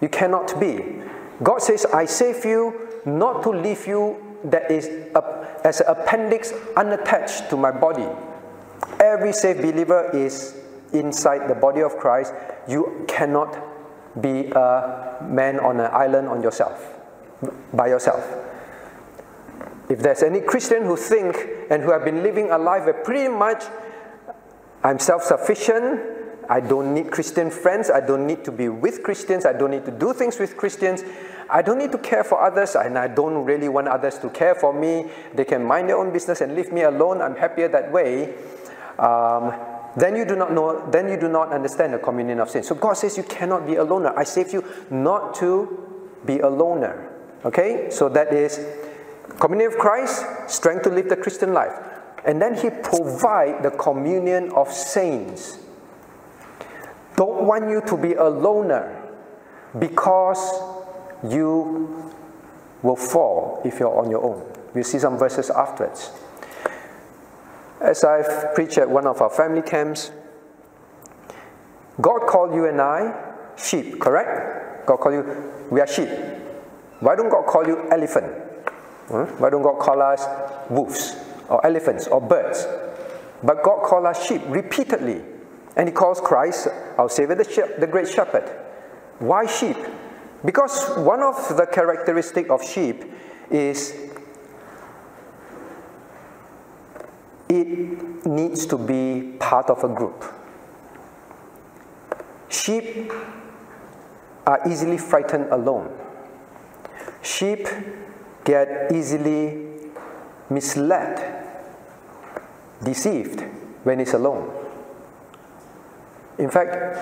[0.00, 1.02] You cannot be.
[1.42, 6.52] God says i save you not to leave you that is a, as an appendix
[6.76, 8.06] unattached to my body.
[9.00, 10.56] Every saved believer is
[10.92, 12.32] inside the body of christ.
[12.68, 13.58] You cannot
[14.20, 16.98] be a man on an island on yourself
[17.72, 18.51] by yourself
[19.92, 21.36] if there's any Christian who think
[21.68, 23.62] and who have been living a life where pretty much
[24.82, 26.00] I'm self-sufficient,
[26.48, 29.84] I don't need Christian friends, I don't need to be with Christians, I don't need
[29.84, 31.04] to do things with Christians,
[31.50, 34.54] I don't need to care for others, and I don't really want others to care
[34.54, 35.10] for me.
[35.34, 37.20] They can mind their own business and leave me alone.
[37.20, 38.34] I'm happier that way.
[38.98, 39.52] Um,
[39.94, 42.62] then you do not know, then you do not understand the communion of sin.
[42.62, 44.16] So God says you cannot be a loner.
[44.16, 47.10] I save you not to be a loner.
[47.44, 47.90] Okay?
[47.90, 48.58] So that is
[49.38, 51.72] Communion of Christ, strength to live the Christian life.
[52.24, 55.58] And then he provide the communion of saints.
[57.16, 58.98] Don't want you to be a loner
[59.78, 60.38] because
[61.28, 62.12] you
[62.82, 64.44] will fall if you're on your own.
[64.74, 66.10] We'll see some verses afterwards.
[67.80, 70.12] As I've preached at one of our family camps,
[72.00, 74.86] God called you and I sheep, correct?
[74.86, 76.08] God called you, we are sheep.
[77.00, 78.51] Why don't God call you elephant?
[79.08, 79.24] Hmm?
[79.40, 80.24] Why don't God call us
[80.70, 81.16] wolves
[81.48, 82.66] or elephants or birds?
[83.42, 85.22] But God called us sheep repeatedly.
[85.76, 88.48] And He calls Christ our Savior the, the great shepherd.
[89.18, 89.76] Why sheep?
[90.44, 93.04] Because one of the characteristic of sheep
[93.50, 94.10] is
[97.48, 100.24] it needs to be part of a group.
[102.48, 103.12] Sheep
[104.46, 105.96] are easily frightened alone.
[107.22, 107.68] Sheep
[108.44, 109.66] get easily
[110.50, 111.44] misled,
[112.82, 113.40] deceived
[113.84, 114.50] when it's alone.
[116.38, 116.98] In fact,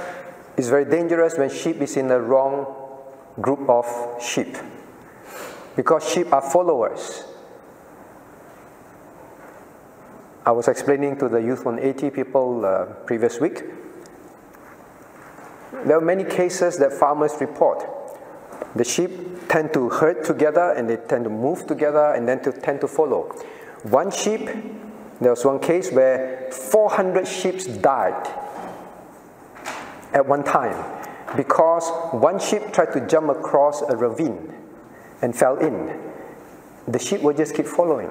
[0.56, 2.76] it's very dangerous when sheep is in the wrong
[3.40, 3.86] group of
[4.20, 4.56] sheep
[5.76, 7.24] because sheep are followers.
[10.44, 13.62] I was explaining to the Youth 180 people uh, previous week.
[15.84, 17.99] There are many cases that farmers report
[18.74, 19.10] the sheep
[19.48, 22.88] tend to herd together and they tend to move together and then to tend to
[22.88, 23.22] follow.
[23.82, 24.46] One sheep,
[25.20, 28.28] there was one case where 400 sheep died
[30.12, 30.76] at one time
[31.36, 34.54] because one sheep tried to jump across a ravine
[35.22, 35.98] and fell in.
[36.88, 38.10] The sheep will just keep following.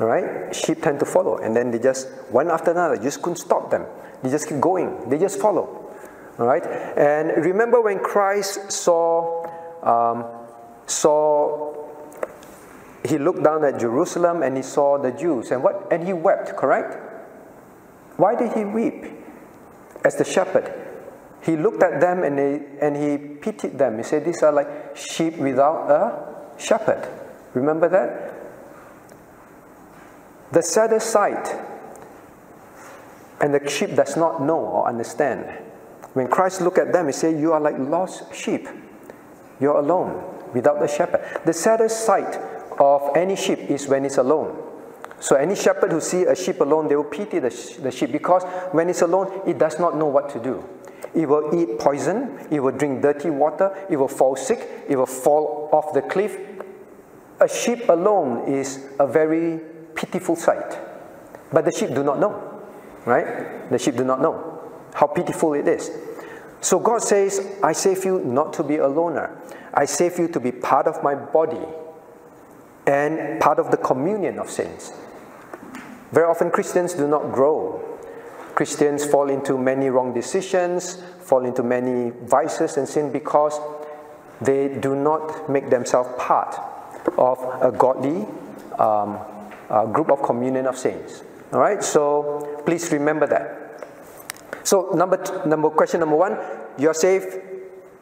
[0.00, 0.54] All right?
[0.54, 3.70] Sheep tend to follow and then they just, one after another, you just couldn't stop
[3.70, 3.86] them.
[4.22, 5.08] They just keep going.
[5.08, 5.92] They just follow.
[6.38, 6.64] All right?
[6.64, 9.37] And remember when Christ saw,
[9.82, 10.24] um,
[10.86, 11.74] saw,
[13.04, 15.88] he looked down at Jerusalem and he saw the Jews and what?
[15.90, 16.96] And he wept, correct?
[18.16, 19.04] Why did he weep?
[20.04, 20.72] As the shepherd,
[21.42, 23.98] he looked at them and, they, and he pitied them.
[23.98, 27.08] He said, These are like sheep without a shepherd.
[27.54, 28.34] Remember that?
[30.52, 31.54] The saddest sight
[33.40, 35.46] And the sheep does not know or understand.
[36.14, 38.68] When Christ looked at them, he said, You are like lost sheep.
[39.60, 40.22] You're alone,
[40.54, 41.42] without the shepherd.
[41.44, 42.36] The saddest sight
[42.78, 44.64] of any sheep is when it's alone.
[45.20, 48.12] So any shepherd who see a sheep alone, they will pity the, sh- the sheep
[48.12, 50.64] because when it's alone, it does not know what to do.
[51.14, 55.06] It will eat poison, it will drink dirty water, it will fall sick, it will
[55.06, 56.38] fall off the cliff.
[57.40, 59.60] A sheep alone is a very
[59.94, 60.78] pitiful sight.
[61.52, 62.62] But the sheep do not know,
[63.04, 63.68] right?
[63.70, 64.60] The sheep do not know
[64.94, 65.90] how pitiful it is.
[66.60, 69.40] So God says, I save you not to be a loner.
[69.72, 71.64] I save you to be part of my body
[72.86, 74.92] and part of the communion of saints.
[76.10, 77.84] Very often Christians do not grow.
[78.54, 83.60] Christians fall into many wrong decisions, fall into many vices and sin because
[84.40, 86.58] they do not make themselves part
[87.16, 88.26] of a godly
[88.78, 89.18] um,
[89.70, 91.22] a group of communion of saints.
[91.52, 93.57] All right, so please remember that.
[94.68, 96.36] So number number question number one,
[96.76, 97.24] you are safe.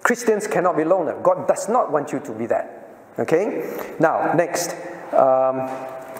[0.02, 1.14] Christians cannot be loner.
[1.22, 3.14] God does not want you to be that.
[3.20, 3.94] Okay.
[4.00, 4.74] Now next.
[5.14, 5.70] Um,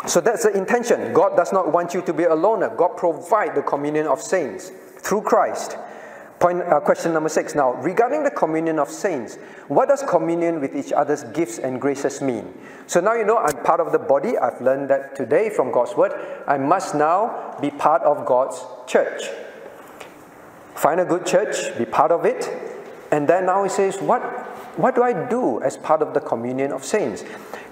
[0.07, 1.13] so that's the intention.
[1.13, 2.69] God does not want you to be a loner.
[2.69, 5.77] God provide the communion of saints through Christ.
[6.39, 7.73] Point, uh, question number six now.
[7.83, 12.55] Regarding the communion of saints, what does communion with each other's gifts and graces mean?
[12.87, 14.39] So now you know I'm part of the body.
[14.39, 16.13] I've learned that today from God's word.
[16.47, 19.23] I must now be part of God's church.
[20.77, 22.49] Find a good church, be part of it.
[23.11, 24.23] And then now he says, what,
[24.79, 27.25] what do I do as part of the communion of saints?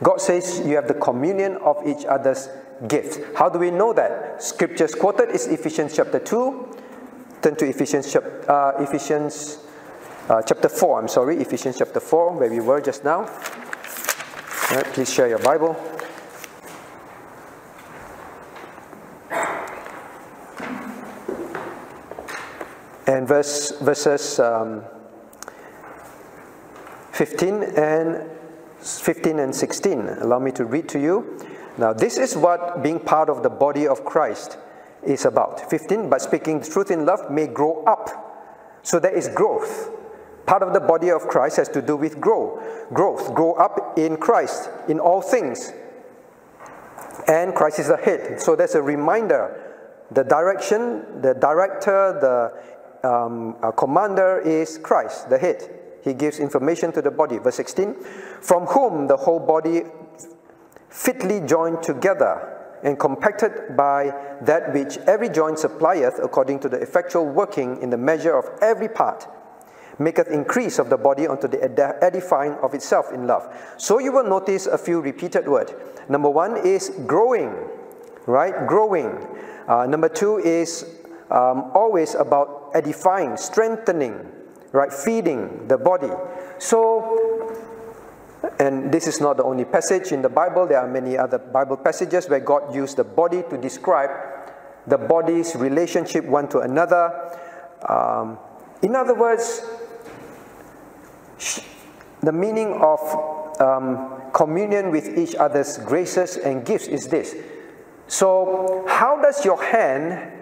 [0.03, 2.49] God says you have the communion of each other's
[2.89, 3.19] gifts.
[3.37, 4.43] How do we know that?
[4.43, 6.77] Scriptures quoted is Ephesians chapter 2.
[7.43, 9.59] Turn to Ephesians, uh, Ephesians
[10.29, 11.01] uh, chapter 4.
[11.01, 13.23] I'm sorry, Ephesians chapter 4, where we were just now.
[14.71, 15.94] Right, please share your Bible.
[23.07, 24.83] And verse, verses um,
[27.13, 28.31] 15 and
[28.79, 30.09] 15 and 16.
[30.09, 31.39] Allow me to read to you.
[31.77, 34.59] Now, this is what being part of the body of Christ
[35.03, 35.71] is about.
[35.71, 38.81] 15, but speaking the truth in love may grow up.
[38.83, 39.91] So there is growth.
[40.47, 42.63] Part of the body of Christ has to do with grow.
[42.93, 43.35] Growth.
[43.35, 45.73] Grow up in Christ in all things.
[47.27, 48.41] And Christ is the head.
[48.41, 49.61] So there's a reminder.
[50.11, 52.74] The direction, the director, the
[53.05, 55.71] um, commander is Christ, the head.
[56.03, 57.39] He gives information to the body.
[57.39, 57.95] Verse 16
[58.41, 59.83] From whom the whole body
[60.89, 62.51] fitly joined together
[62.83, 67.97] and compacted by that which every joint supplieth according to the effectual working in the
[67.97, 69.27] measure of every part,
[69.99, 71.63] maketh increase of the body unto the
[72.03, 73.49] edifying of itself in love.
[73.79, 75.73] So you will notice a few repeated words.
[76.09, 77.55] Number one is growing,
[78.27, 78.67] right?
[78.67, 79.27] Growing.
[79.67, 80.85] Uh, number two is
[81.35, 84.15] um, always about edifying, strengthening,
[84.71, 84.93] right?
[84.93, 86.11] Feeding the body.
[86.59, 87.51] So,
[88.61, 91.77] and this is not the only passage in the Bible, there are many other Bible
[91.77, 94.11] passages where God used the body to describe
[94.87, 97.11] the body's relationship one to another.
[97.89, 98.39] Um,
[98.83, 99.63] in other words,
[102.23, 107.35] the meaning of um, communion with each other's graces and gifts is this.
[108.07, 110.34] So, how does your hand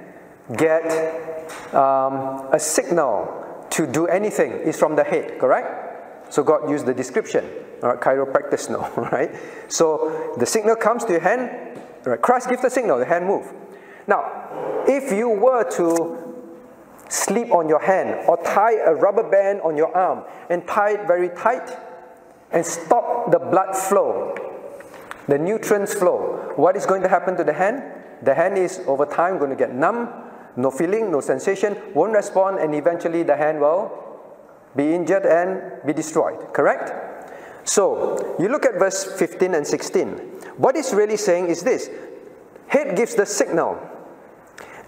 [0.57, 4.53] get um, a signal to do anything?
[4.53, 6.33] Is from the head, correct?
[6.33, 7.45] So, God used the description.
[7.83, 9.31] All right, chiropractors know, right?
[9.69, 11.51] So, the signal comes to your hand.
[12.05, 13.53] Right, Christ gives the signal, the hand move.
[14.07, 16.19] Now, if you were to
[17.09, 21.07] sleep on your hand or tie a rubber band on your arm and tie it
[21.07, 21.71] very tight
[22.51, 24.35] and stop the blood flow,
[25.29, 27.83] the nutrients flow, what is going to happen to the hand?
[28.23, 30.09] The hand is over time going to get numb,
[30.57, 33.91] no feeling, no sensation, won't respond, and eventually the hand will
[34.77, 36.53] be injured and be destroyed.
[36.53, 36.93] Correct?
[37.65, 40.09] So, you look at verse 15 and 16.
[40.57, 41.89] What it's really saying is this
[42.67, 43.81] head gives the signal.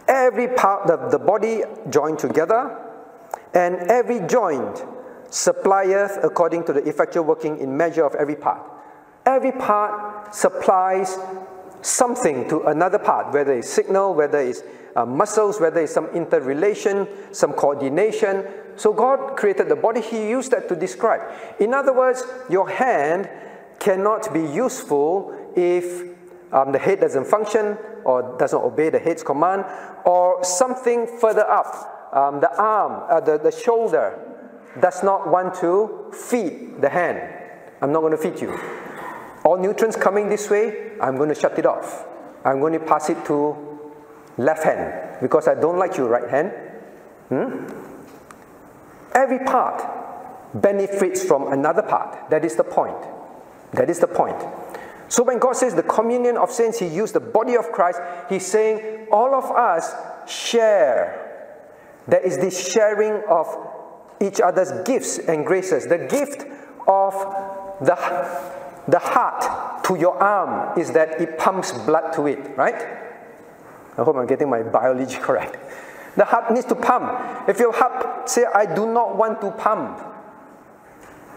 [0.09, 2.76] Every part of the body joined together,
[3.55, 4.84] and every joint
[5.30, 8.70] supplieth according to the effectual working in measure of every part.
[9.26, 11.18] Every part supplies
[11.80, 14.62] something to another part, whether it's signal, whether it's
[14.97, 18.45] uh, muscles, whether it's some interrelation, some coordination.
[18.76, 21.20] So God created the body, He used that to describe.
[21.61, 23.28] In other words, your hand
[23.78, 26.09] cannot be useful if
[26.53, 29.64] um, the head doesn't function or doesn't obey the head's command,
[30.05, 34.20] or something further up, um, the arm, uh, the, the shoulder,
[34.80, 37.20] does not want to feed the hand.
[37.80, 38.59] I'm not going to feed you.
[39.45, 42.07] All nutrients coming this way, I'm going to shut it off.
[42.45, 43.74] I'm going to pass it to
[44.39, 46.53] left hand, because I don't like your right hand.
[47.28, 47.66] Hmm?
[49.14, 49.82] Every part
[50.55, 52.30] benefits from another part.
[52.30, 52.97] That is the point.
[53.72, 54.43] That is the point.
[55.09, 58.47] So when God says the communion of saints, He used the body of Christ, He's
[58.47, 59.95] saying all of us
[60.30, 61.20] share.
[62.07, 63.47] There is this sharing of
[64.20, 65.87] each other's gifts and graces.
[65.87, 66.43] The gift
[66.87, 67.14] of
[67.80, 67.95] the,
[68.89, 73.03] the heart to your arm is that it pumps blood to it, right?
[73.97, 75.59] I hope I'm getting my biology correct.
[76.16, 77.49] The heart needs to pump.
[77.49, 80.01] If your heart say, I do not want to pump,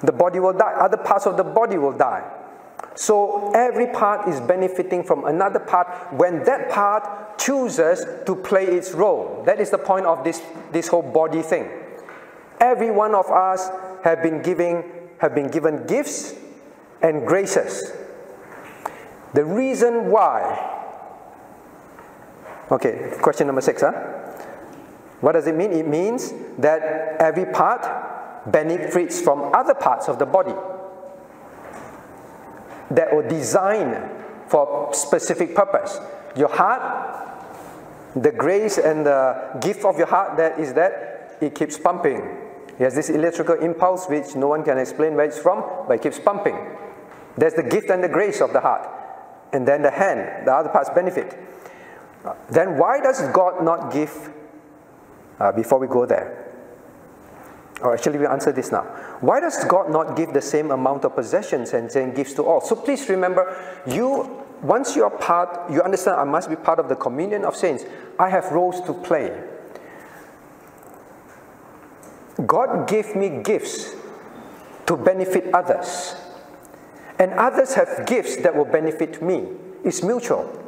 [0.02, 0.74] the body will die.
[0.74, 2.24] Other parts of the body will die.
[2.94, 8.92] So every part is benefiting from another part when that part chooses to play its
[8.94, 9.44] role.
[9.46, 10.42] That is the point of this,
[10.72, 11.70] this whole body thing.
[12.60, 13.70] Every one of us
[14.04, 14.84] have been giving
[15.20, 16.36] have been given gifts
[17.02, 17.92] and graces.
[19.34, 20.77] The reason why.
[22.70, 23.92] Okay, question number six, huh?
[25.22, 25.72] What does it mean?
[25.72, 30.54] It means that every part benefits from other parts of the body
[32.92, 34.12] that were designed
[34.48, 36.00] for specific purpose.
[36.36, 37.46] Your heart,
[38.16, 42.18] the grace and the gift of your heart that is that it keeps pumping.
[42.80, 46.02] It has this electrical impulse which no one can explain where it's from, but it
[46.02, 46.58] keeps pumping.
[47.38, 48.90] There's the gift and the grace of the heart.
[49.54, 51.47] And then the hand, the other parts benefit.
[52.50, 54.34] Then why does God not give,
[55.40, 56.48] uh, before we go there,
[57.82, 58.82] or actually, we answer this now.
[59.22, 62.60] Why does God not give the same amount of possessions and then gives to all?
[62.60, 63.56] So please remember,
[63.86, 67.56] you once you are part, you understand I must be part of the communion of
[67.56, 67.86] saints.
[68.18, 69.32] I have roles to play.
[72.46, 73.96] God gave me gifts
[74.88, 76.16] to benefit others.
[77.20, 79.48] And others have gifts that will benefit me.
[79.84, 80.67] It's mutual.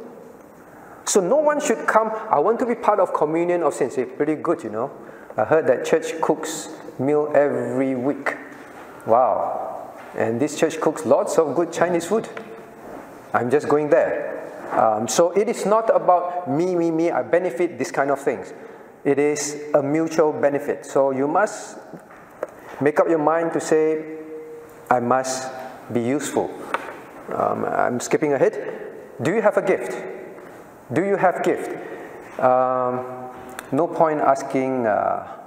[1.04, 3.98] So no one should come, I want to be part of communion of saints.
[3.98, 4.90] It's pretty good, you know.
[5.36, 8.36] I heard that church cooks meal every week.
[9.06, 9.92] Wow.
[10.16, 12.28] And this church cooks lots of good Chinese food.
[13.32, 14.36] I'm just going there.
[14.72, 18.52] Um, so it is not about me, me, me, I benefit, this kind of things.
[19.04, 20.84] It is a mutual benefit.
[20.84, 21.78] So you must
[22.80, 24.18] make up your mind to say,
[24.90, 25.50] I must
[25.92, 26.50] be useful.
[27.34, 28.92] Um, I'm skipping ahead.
[29.22, 30.19] Do you have a gift?
[30.92, 31.70] Do you have gift?
[32.40, 33.30] Um,
[33.72, 35.40] no point asking uh,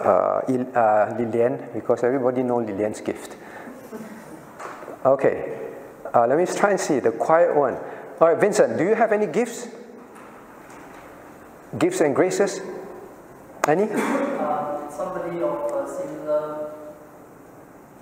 [0.00, 3.36] uh, uh, Lilian because everybody know Lilian's gift.
[5.04, 5.70] Okay,
[6.12, 7.74] uh, let me try and see the quiet one.
[8.20, 9.68] All right, Vincent, do you have any gifts?
[11.78, 12.60] Gifts and graces?
[13.68, 13.84] Any?
[13.84, 16.72] Uh, somebody of a similar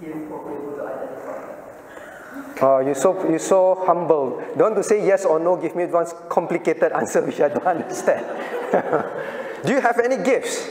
[0.00, 2.43] gift will be able to identify that.
[2.60, 4.42] Uh, oh, you're so, you're so humble.
[4.56, 8.24] Don't to say yes or no, give me one complicated answer which I don't understand.
[9.64, 10.68] do you have any gifts?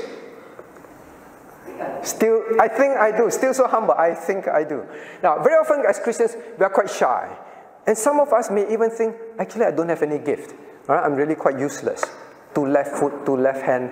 [2.04, 3.30] Still, I think I do.
[3.30, 3.94] Still so humble.
[3.94, 4.86] I think I do.
[5.22, 7.36] Now, very often as Christians, we are quite shy.
[7.86, 10.54] And some of us may even think, actually, I don't have any gift.
[10.88, 11.04] Right?
[11.04, 12.04] I'm really quite useless.
[12.54, 13.92] Two left foot, two left hand,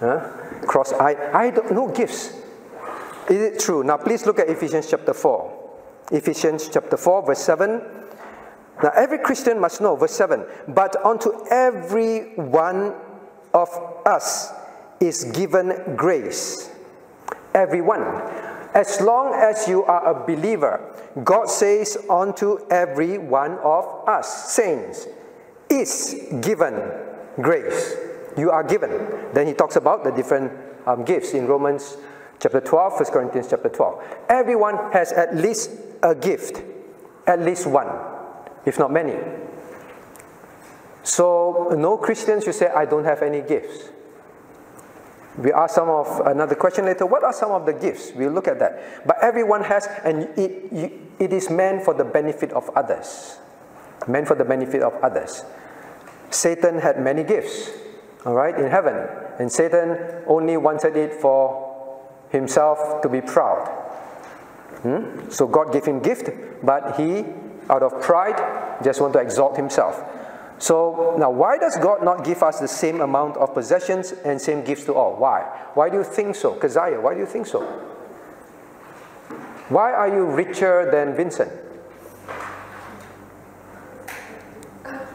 [0.00, 0.20] huh?
[0.66, 1.16] cross eye.
[1.32, 2.32] I don't no gifts.
[3.28, 3.84] Is it true?
[3.84, 5.57] Now, please look at Ephesians chapter 4.
[6.10, 7.82] Ephesians chapter 4, verse 7.
[8.82, 12.94] Now, every Christian must know, verse 7, but unto every one
[13.52, 13.68] of
[14.06, 14.52] us
[15.00, 16.70] is given grace
[17.54, 18.02] everyone.
[18.74, 20.80] As long as you are a believer,
[21.24, 25.06] God says unto every one of us, saints,
[25.68, 26.78] is given
[27.40, 27.96] grace.
[28.36, 28.90] You are given.
[29.32, 30.52] Then he talks about the different
[30.86, 31.96] um, gifts in Romans
[32.40, 34.04] chapter 12, 1 Corinthians chapter 12.
[34.28, 35.70] Everyone has at least
[36.02, 36.62] a gift,
[37.26, 37.88] at least one,
[38.64, 39.16] if not many.
[41.02, 43.90] So, no Christians should say, I don't have any gifts.
[45.38, 47.06] We ask some of another question later.
[47.06, 48.12] What are some of the gifts?
[48.14, 49.06] We'll look at that.
[49.06, 53.38] But everyone has, and it, it is meant for the benefit of others.
[54.08, 55.44] Meant for the benefit of others.
[56.30, 57.70] Satan had many gifts,
[58.26, 59.08] all right, in heaven.
[59.38, 61.67] And Satan only wanted it for
[62.30, 63.66] himself to be proud.
[64.82, 65.28] Hmm?
[65.30, 66.30] So God gave him gift,
[66.62, 67.24] but he,
[67.68, 68.38] out of pride,
[68.82, 70.02] just want to exalt himself.
[70.58, 74.64] So now, why does God not give us the same amount of possessions and same
[74.64, 75.16] gifts to all?
[75.16, 75.42] Why?
[75.74, 76.54] Why do you think so?
[76.54, 77.62] Keziah, why do you think so?
[79.68, 81.52] Why are you richer than Vincent?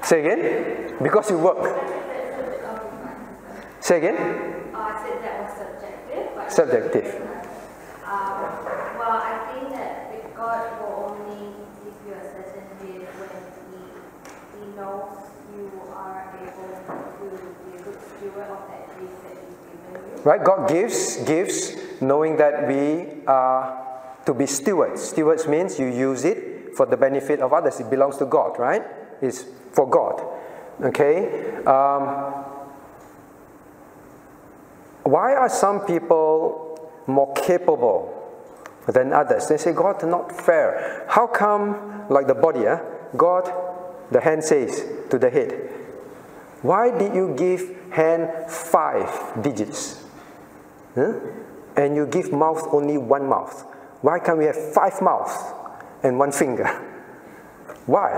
[0.04, 0.96] Say again?
[1.02, 1.64] Because you work.
[3.80, 4.16] Say again?
[4.16, 5.58] Uh, I said that was
[6.54, 7.16] subjective.
[8.06, 8.46] Um,
[9.00, 13.30] well, I think that God will only give you a certain gift when
[13.70, 13.82] He,
[14.60, 15.18] he knows
[15.56, 17.34] you are able to
[17.66, 20.24] be a good steward of that gift that He's given you.
[20.24, 20.44] Right?
[20.44, 23.84] God gives, gives, knowing that we are
[24.26, 25.02] to be stewards.
[25.02, 27.80] Stewards means you use it for the benefit of others.
[27.80, 28.84] It belongs to God, right?
[29.22, 30.22] It's for God.
[30.82, 31.56] Okay?
[31.66, 32.46] Um,
[35.04, 38.10] why are some people more capable
[38.88, 39.48] than others?
[39.48, 41.06] They say, God, not fair.
[41.10, 42.80] How come, like the body, eh?
[43.16, 43.52] God,
[44.12, 45.70] the hand says to the head,
[46.62, 50.04] why did you give hand five digits?
[50.96, 51.14] Huh?
[51.76, 53.66] And you give mouth only one mouth.
[54.02, 55.34] Why can't we have five mouths
[56.04, 56.66] and one finger?
[57.86, 58.12] Why?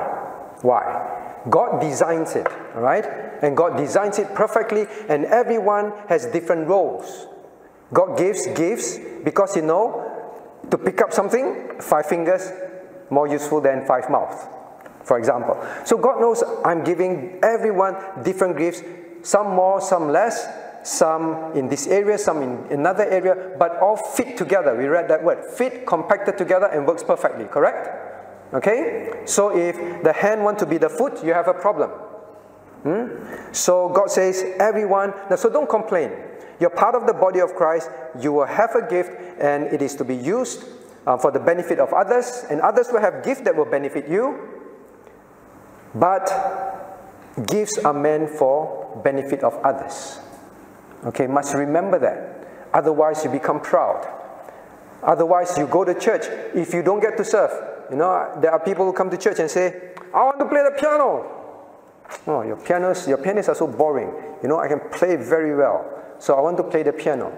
[0.61, 1.41] Why?
[1.49, 3.05] God designs it, right?
[3.41, 7.27] And God designs it perfectly, and everyone has different roles.
[7.93, 10.11] God gives, gifts because you know,
[10.71, 12.51] to pick up something, five fingers
[13.09, 14.47] more useful than five mouths,
[15.03, 15.63] for example.
[15.86, 18.81] So God knows I'm giving everyone different gifts,
[19.21, 20.47] some more, some less,
[20.83, 24.75] some in this area, some in another area, but all fit together.
[24.75, 28.53] We read that word fit, compacted together, and works perfectly, correct?
[28.53, 29.23] Okay?
[29.25, 31.91] So if the hand want to be the foot, you have a problem.
[32.86, 33.07] Hmm?
[33.51, 36.11] So God says, everyone, now, so don't complain.
[36.59, 37.89] You're part of the body of Christ,
[38.21, 39.09] you will have a gift,
[39.39, 40.65] and it is to be used
[41.07, 44.38] uh, for the benefit of others, and others will have gifts that will benefit you.
[45.95, 46.29] But
[47.47, 50.19] gifts are meant for benefit of others.
[51.05, 52.47] Okay, must remember that.
[52.71, 54.07] Otherwise, you become proud.
[55.01, 56.25] Otherwise, you go to church.
[56.53, 57.51] If you don't get to serve,
[57.89, 60.61] you know, there are people who come to church and say, I want to play
[60.63, 61.45] the piano.
[62.28, 64.12] Oh, your pianos, your pianists are so boring.
[64.41, 65.86] You know, I can play very well.
[66.20, 67.36] So I want to play the piano.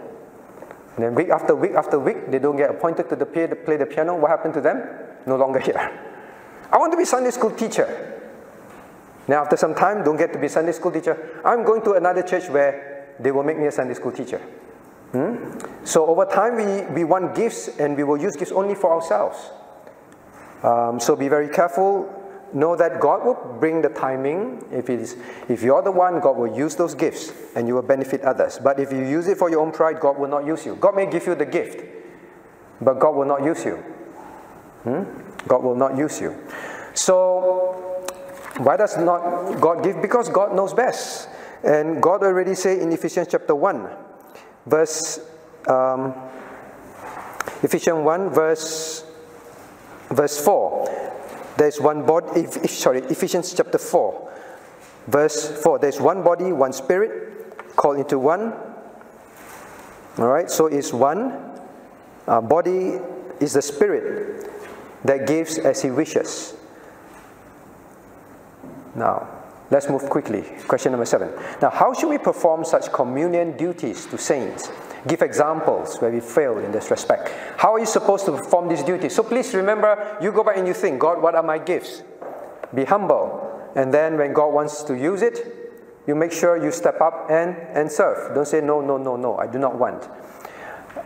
[0.95, 3.77] And then week after week after week, they don't get appointed to the play, play
[3.77, 4.15] the piano.
[4.17, 4.81] What happened to them?
[5.25, 5.77] No longer here.
[6.71, 8.13] I want to be Sunday school teacher.
[9.27, 11.41] Now after some time, don't get to be Sunday school teacher.
[11.45, 14.39] I'm going to another church where they will make me a Sunday school teacher.
[15.11, 15.59] Hmm?
[15.83, 19.37] So over time, we, we want gifts and we will use gifts only for ourselves.
[20.63, 22.16] Um, so be very careful.
[22.53, 24.63] Know that God will bring the timing.
[24.71, 25.17] If, it is,
[25.49, 28.59] if you're the one, God will use those gifts and you will benefit others.
[28.63, 30.75] But if you use it for your own pride, God will not use you.
[30.75, 31.83] God may give you the gift,
[32.79, 33.75] but God will not use you.
[34.83, 35.03] Hmm?
[35.47, 36.35] God will not use you.
[36.93, 38.03] So,
[38.57, 40.01] why does not God give?
[40.01, 41.29] Because God knows best.
[41.63, 43.87] And God already say in Ephesians chapter 1,
[44.65, 45.19] verse,
[45.67, 46.13] um,
[47.61, 49.03] Ephesians 1, verse,
[50.09, 51.06] verse 4.
[51.57, 54.31] There's one body, sorry, Ephesians chapter 4,
[55.07, 55.79] verse 4.
[55.79, 58.53] There's one body, one spirit, called into one.
[60.17, 61.33] All right, so is one.
[62.27, 62.99] Uh, body
[63.39, 64.51] is the spirit
[65.03, 66.55] that gives as he wishes.
[68.95, 69.37] Now,
[69.69, 70.43] Let's move quickly.
[70.67, 71.29] Question number seven.
[71.61, 74.69] Now, how should we perform such communion duties to saints?
[75.07, 77.31] Give examples where we fail in this respect.
[77.57, 79.15] How are you supposed to perform these duties?
[79.15, 82.03] So please remember, you go back and you think, God, what are my gifts?
[82.73, 83.71] Be humble.
[83.75, 85.53] And then when God wants to use it,
[86.07, 88.33] you make sure you step up and, and serve.
[88.33, 90.09] Don't say, no, no, no, no, I do not want.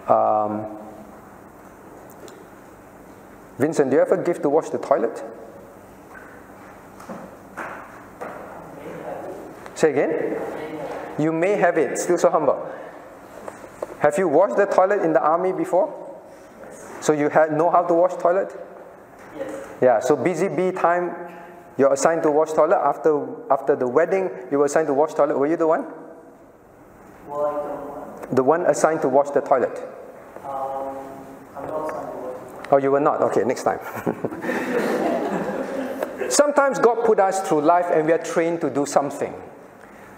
[0.09, 0.77] Um,
[3.57, 5.23] Vincent, do you have a gift to wash the toilet?
[9.75, 10.39] Say again?
[11.19, 12.71] You may have it, still so humble.
[14.01, 15.93] Have you washed the toilet in the army before?
[17.01, 18.51] So you had, know how to wash toilet?
[19.37, 19.67] Yes.
[19.79, 21.15] Yeah, so busy bee time,
[21.77, 22.77] you're assigned to wash toilet.
[22.77, 25.37] After, after the wedding, you were assigned to wash toilet.
[25.37, 25.85] Were you the one?
[27.27, 28.35] Well, I don't want.
[28.35, 29.77] The one assigned to wash the toilet.
[30.43, 30.97] Um,
[31.55, 32.67] I'm not assigned to work.
[32.71, 33.21] Oh, you were not?
[33.21, 33.77] Okay, next time.
[36.31, 39.33] Sometimes God put us through life and we are trained to do something.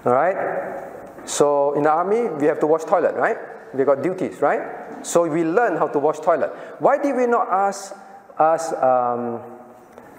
[0.06, 0.88] All right?
[1.26, 3.38] So in the army, we have to wash toilet, right?
[3.74, 5.06] We got duties, right?
[5.06, 6.52] So we learn how to wash toilet.
[6.80, 7.96] Why did we not ask
[8.40, 9.42] ask um,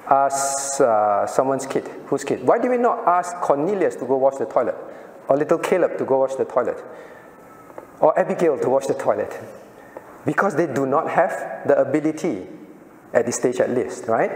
[0.09, 2.46] ask uh, someone's kid, whose kid?
[2.46, 4.76] Why did we not ask Cornelius to go wash the toilet,
[5.28, 6.82] or little Caleb to go wash the toilet,
[8.00, 9.32] or Abigail to wash the toilet?
[10.26, 12.46] Because they do not have the ability
[13.12, 14.32] at this stage, at least, right?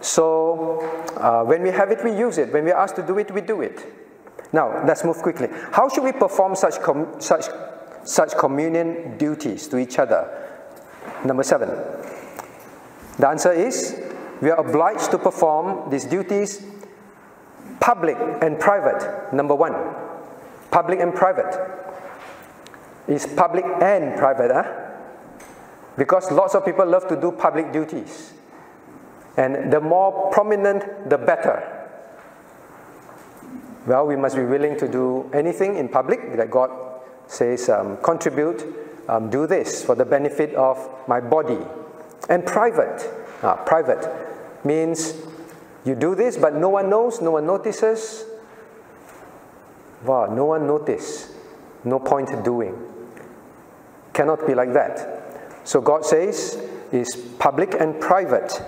[0.00, 0.80] So
[1.16, 2.52] uh, when we have it, we use it.
[2.52, 3.84] When we are asked to do it, we do it.
[4.52, 5.48] Now, let's move quickly.
[5.72, 7.46] How should we perform such, com- such,
[8.04, 10.28] such communion duties to each other?
[11.24, 11.70] Number seven.
[13.18, 14.00] The answer is
[14.40, 16.64] we are obliged to perform these duties
[17.80, 19.32] public and private.
[19.32, 19.74] Number one,
[20.70, 21.52] public and private.
[23.06, 24.64] Is public and private, huh?
[25.96, 28.32] Because lots of people love to do public duties.
[29.36, 31.70] And the more prominent, the better.
[33.86, 36.70] Well, we must be willing to do anything in public that God
[37.26, 38.64] says, um, contribute,
[39.08, 41.58] um, do this for the benefit of my body.
[42.28, 43.10] And private,
[43.42, 44.08] ah, private
[44.64, 45.14] means
[45.84, 48.24] you do this, but no one knows, no one notices.
[50.04, 51.32] Wow, no one notice.
[51.84, 52.74] No point doing.
[54.12, 55.60] Cannot be like that.
[55.64, 56.58] So God says
[56.92, 58.62] is public and private.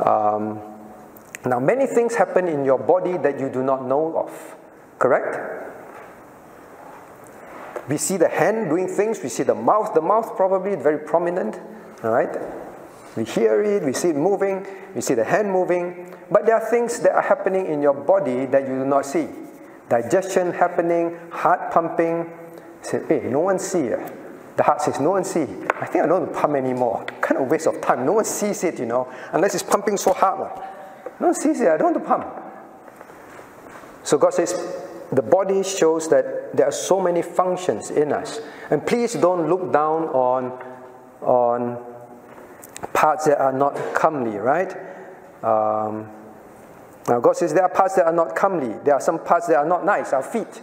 [0.00, 0.60] Um,
[1.44, 4.56] now, many things happen in your body that you do not know of.
[4.98, 5.65] Correct?
[7.88, 11.58] We see the hand doing things, we see the mouth, the mouth probably very prominent,
[12.02, 12.36] right?
[13.16, 16.70] We hear it, we see it moving, we see the hand moving, but there are
[16.70, 19.28] things that are happening in your body that you do not see.
[19.88, 22.30] Digestion happening, heart pumping.
[22.82, 23.86] Say, hey, no one see.
[23.86, 24.56] it.
[24.56, 25.42] The heart says, no one see.
[25.80, 27.04] I think I don't pump anymore.
[27.20, 28.04] Kind of waste of time.
[28.04, 30.50] No one sees it, you know, unless it's pumping so hard.
[31.20, 31.68] No one sees it.
[31.68, 32.26] I don't want to pump.
[34.02, 34.54] So God says,
[35.12, 38.40] the body shows that there are so many functions in us.
[38.70, 40.62] And please don't look down on,
[41.22, 41.84] on
[42.92, 44.72] parts that are not comely, right?
[45.42, 46.10] Um,
[47.08, 48.74] now, God says there are parts that are not comely.
[48.84, 50.60] There are some parts that are not nice, our feet.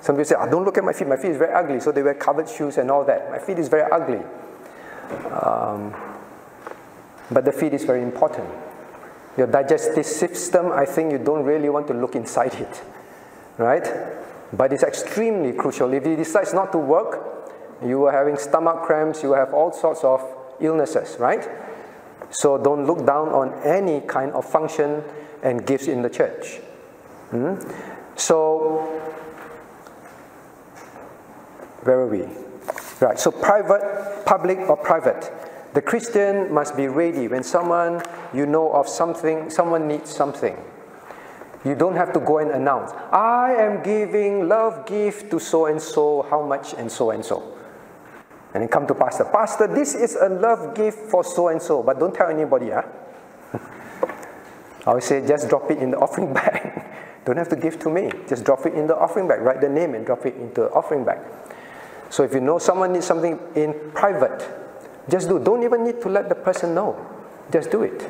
[0.00, 1.06] Some people say, oh, don't look at my feet.
[1.06, 1.78] My feet is very ugly.
[1.78, 3.30] So they wear covered shoes and all that.
[3.30, 4.22] My feet is very ugly.
[5.30, 5.94] Um,
[7.30, 8.48] but the feet is very important.
[9.36, 12.82] Your digestive system, I think you don't really want to look inside it.
[13.58, 13.88] Right?
[14.52, 15.92] But it's extremely crucial.
[15.94, 17.32] If it decides not to work,
[17.84, 20.22] you are having stomach cramps, you have all sorts of
[20.60, 21.48] illnesses, right?
[22.30, 25.02] So don't look down on any kind of function
[25.42, 26.56] and gifts in the church.
[27.30, 27.56] Hmm?
[28.14, 29.00] So,
[31.82, 32.26] where are we?
[33.00, 35.32] Right, so private, public, or private.
[35.74, 38.02] The Christian must be ready when someone
[38.34, 40.56] you know of something, someone needs something.
[41.64, 45.80] You don't have to go and announce, I am giving love gift to so and
[45.80, 47.56] so, how much, and so and so.
[48.52, 49.24] And then come to pastor.
[49.24, 52.82] Pastor, this is a love gift for so and so, but don't tell anybody, huh?
[53.54, 54.18] Ah.
[54.88, 56.84] I would say just drop it in the offering bag.
[57.24, 58.10] don't have to give to me.
[58.28, 59.40] Just drop it in the offering bag.
[59.40, 61.20] Write the name and drop it into the offering bag.
[62.10, 64.61] So if you know someone needs something in private,
[65.08, 65.38] just do.
[65.38, 66.96] Don't even need to let the person know.
[67.50, 68.08] Just do it.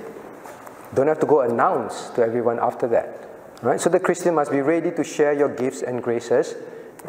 [0.95, 3.29] Don't have to go announce to everyone after that.
[3.63, 3.81] Right?
[3.81, 6.55] So the Christian must be ready to share your gifts and graces,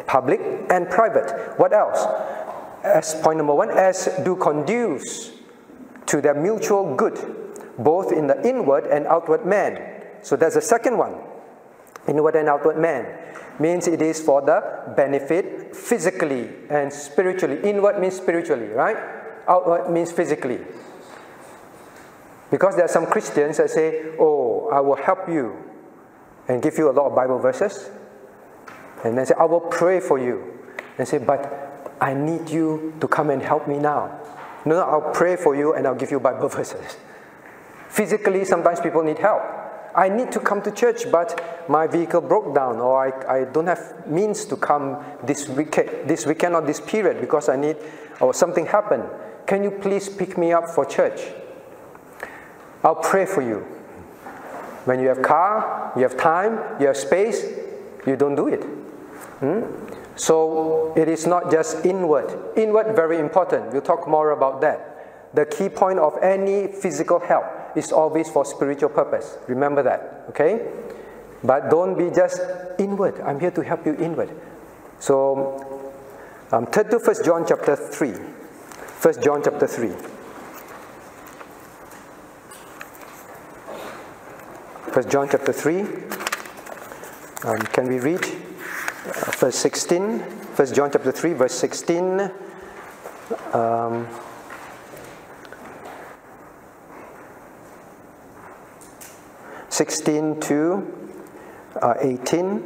[0.06, 1.58] public and private.
[1.58, 2.06] What else?
[2.84, 5.32] as point number one, as do conduce
[6.06, 7.18] to their mutual good,
[7.78, 10.04] both in the inward and outward man.
[10.22, 11.16] So that's the second one.
[12.06, 13.06] Inward and outward man
[13.58, 17.58] means it is for the benefit physically and spiritually.
[17.62, 18.96] Inward means spiritually, right?
[19.46, 20.58] Outward means physically.
[22.50, 25.56] Because there are some Christians that say, Oh, I will help you
[26.48, 27.90] and give you a lot of Bible verses.
[29.04, 30.52] And then say, I will pray for you.
[30.98, 34.20] And say, But I need you to come and help me now.
[34.64, 36.96] No, no, I'll pray for you and I'll give you Bible verses.
[37.88, 39.42] Physically, sometimes people need help.
[39.94, 43.68] I need to come to church, but my vehicle broke down, or I, I don't
[43.68, 47.76] have means to come this weekend, this weekend or this period because I need,
[48.20, 49.04] or something happened.
[49.46, 51.20] Can you please pick me up for church?
[52.82, 53.58] I'll pray for you.
[54.84, 57.44] When you have car, you have time, you have space,
[58.06, 58.62] you don't do it.
[59.40, 59.62] Hmm?
[60.16, 62.32] So it is not just inward.
[62.56, 63.72] Inward, very important.
[63.72, 65.32] We'll talk more about that.
[65.34, 69.36] The key point of any physical help is always for spiritual purpose.
[69.48, 70.68] Remember that, okay?
[71.42, 72.40] But don't be just
[72.78, 73.20] inward.
[73.20, 74.30] I'm here to help you inward.
[75.00, 75.90] So
[76.52, 78.12] um, turn to First John chapter 3.
[79.04, 79.88] 1 John chapter 3.
[84.94, 85.80] 1 John chapter 3.
[87.44, 88.24] Um, can we read
[89.36, 92.30] verse 16, 1 John chapter 3, verse 16.
[93.52, 94.08] Um,
[99.68, 100.86] Sixteen to
[101.82, 102.62] uh, eighteen,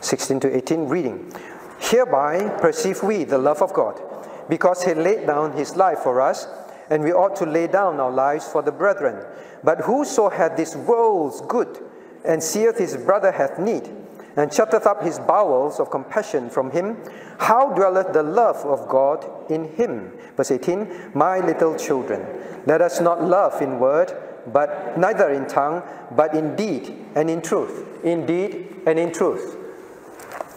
[0.00, 1.32] 16 to 18, reading.
[1.78, 4.02] Hereby perceive we the love of God,
[4.48, 6.46] because he laid down his life for us,
[6.90, 9.24] and we ought to lay down our lives for the brethren.
[9.62, 11.78] But whoso hath this world's good,
[12.24, 13.90] and seeth his brother hath need,
[14.36, 16.98] and shutteth up his bowels of compassion from him,
[17.38, 20.12] how dwelleth the love of God in him?
[20.36, 22.26] Verse 18 My little children,
[22.66, 24.12] let us not love in word,
[24.52, 25.82] but neither in tongue,
[26.14, 28.04] but in deed and in truth.
[28.04, 29.56] In deed and in truth.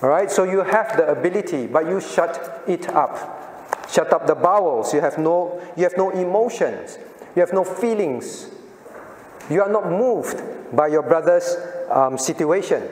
[0.01, 3.36] All right, so you have the ability, but you shut it up.
[3.89, 4.93] Shut up the bowels.
[4.93, 6.97] You have no, you have no emotions.
[7.35, 8.49] You have no feelings.
[9.49, 10.41] You are not moved
[10.75, 11.55] by your brother's
[11.89, 12.83] um, situation.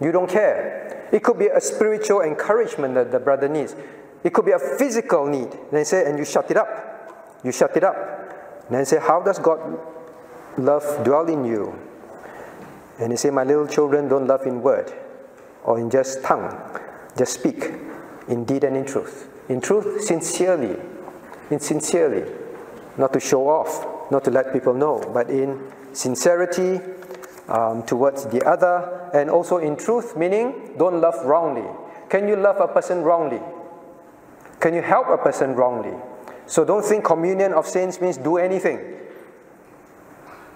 [0.00, 1.08] You don't care.
[1.12, 3.76] It could be a spiritual encouragement that the brother needs.
[4.22, 5.50] It could be a physical need.
[5.70, 7.40] Then say, and you shut it up.
[7.44, 8.70] You shut it up.
[8.70, 9.78] Then say, how does God
[10.56, 11.78] love dwell in you?
[12.98, 14.92] And he say, my little children don't love in word
[15.64, 16.56] or in just tongue.
[17.16, 17.72] Just speak
[18.28, 19.28] in deed and in truth.
[19.48, 20.76] In truth, sincerely.
[21.50, 22.30] In sincerely.
[22.96, 25.60] Not to show off, not to let people know, but in
[25.92, 26.80] sincerity
[27.48, 31.68] um, towards the other, and also in truth, meaning don't love wrongly.
[32.08, 33.40] Can you love a person wrongly?
[34.60, 35.92] Can you help a person wrongly?
[36.46, 38.80] So don't think communion of saints means do anything.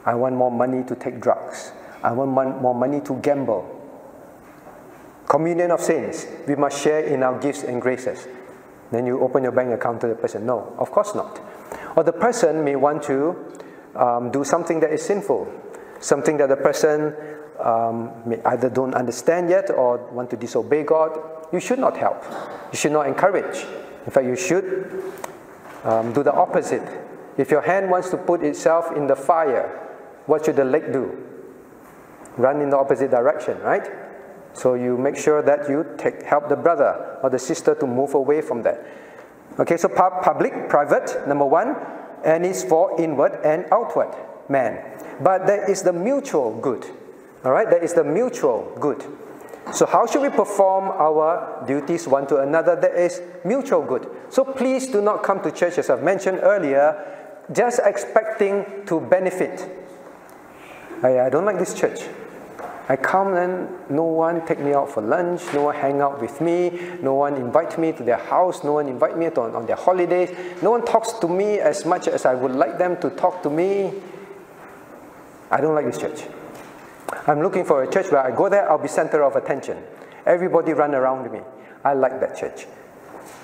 [0.04, 1.72] I want more money to take drugs.
[2.02, 3.74] I want more money to gamble.
[5.28, 8.26] Communion of saints, we must share in our gifts and graces.
[8.90, 10.46] Then you open your bank account to the person.
[10.46, 11.40] No, of course not.
[11.96, 13.36] Or the person may want to
[13.94, 15.52] um, do something that is sinful,
[16.00, 17.14] something that the person
[17.58, 21.18] um, may either don't understand yet or want to disobey God.
[21.52, 22.22] You should not help.
[22.72, 23.66] You should not encourage.
[24.06, 25.02] In fact, you should
[25.84, 26.86] um, do the opposite.
[27.36, 29.68] If your hand wants to put itself in the fire,
[30.26, 31.16] what should the leg do?
[32.36, 33.86] Run in the opposite direction, right?
[34.58, 38.14] So you make sure that you take, help the brother or the sister to move
[38.14, 38.84] away from that.
[39.58, 41.76] Okay, so public, private, number one,
[42.24, 44.14] and it's for inward and outward
[44.48, 44.82] man.
[45.20, 46.84] But there is the mutual good.
[47.44, 49.04] All right, there is the mutual good.
[49.72, 52.74] So, how should we perform our duties one to another?
[52.74, 54.08] There is mutual good.
[54.30, 56.96] So, please do not come to church, as I've mentioned earlier,
[57.52, 59.68] just expecting to benefit.
[61.02, 62.00] I, I don't like this church.
[62.90, 66.40] I come and no one take me out for lunch, no one hang out with
[66.40, 66.70] me,
[67.02, 70.34] no one invite me to their house, no one invite me to, on, their holidays,
[70.62, 73.50] no one talks to me as much as I would like them to talk to
[73.50, 73.92] me.
[75.50, 76.22] I don't like this church.
[77.26, 79.76] I'm looking for a church where I go there, I'll be center of attention.
[80.24, 81.40] Everybody run around me.
[81.84, 82.66] I like that church.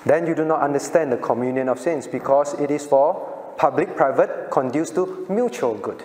[0.07, 4.49] Then you do not understand the communion of saints because it is for public, private,
[4.49, 6.03] conduce to mutual good.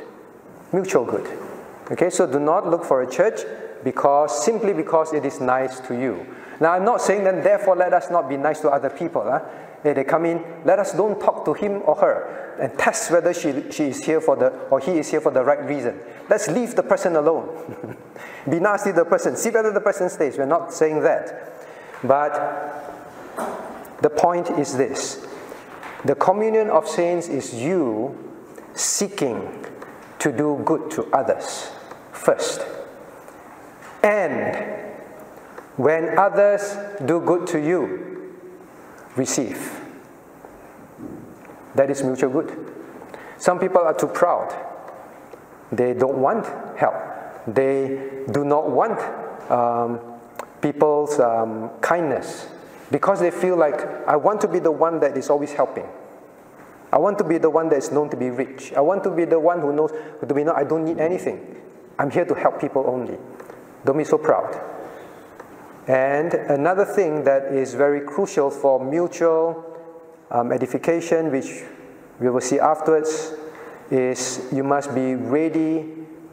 [0.72, 1.49] Mutual good.
[1.91, 3.41] Okay, so do not look for a church
[3.82, 6.26] because simply because it is nice to you.
[6.61, 9.22] Now, I'm not saying then, therefore let us not be nice to other people.
[9.22, 9.41] Huh?
[9.82, 13.70] They come in, let us don't talk to him or her and test whether she,
[13.70, 15.99] she is here for the or he is here for the right reason.
[16.28, 17.97] Let's leave the person alone.
[18.51, 19.36] be nasty to the person.
[19.36, 20.36] See whether the person stays.
[20.36, 21.55] We're not saying that.
[22.05, 22.32] But
[24.03, 25.26] the point is this
[26.05, 28.16] the communion of saints is you
[28.74, 29.66] seeking
[30.18, 31.70] to do good to others
[32.20, 32.64] first.
[34.02, 34.56] And
[35.76, 38.34] when others do good to you,
[39.16, 39.80] receive.
[41.74, 42.74] That is mutual good.
[43.38, 44.54] Some people are too proud.
[45.72, 46.46] They don't want
[46.76, 46.94] help.
[47.46, 49.00] They do not want
[49.50, 50.00] um,
[50.60, 52.46] people's um, kindness
[52.90, 55.86] because they feel like, I want to be the one that is always helping.
[56.92, 58.72] I want to be the one that is known to be rich.
[58.72, 59.92] I want to be the one who knows
[60.26, 61.56] to be known I don't need anything.
[61.99, 63.18] I'm here to help people only.
[63.84, 64.59] Don't be so proud.
[65.86, 69.64] And another thing that is very crucial for mutual
[70.30, 71.64] um, edification, which
[72.20, 73.32] we will see afterwards,
[73.91, 75.86] is you must be ready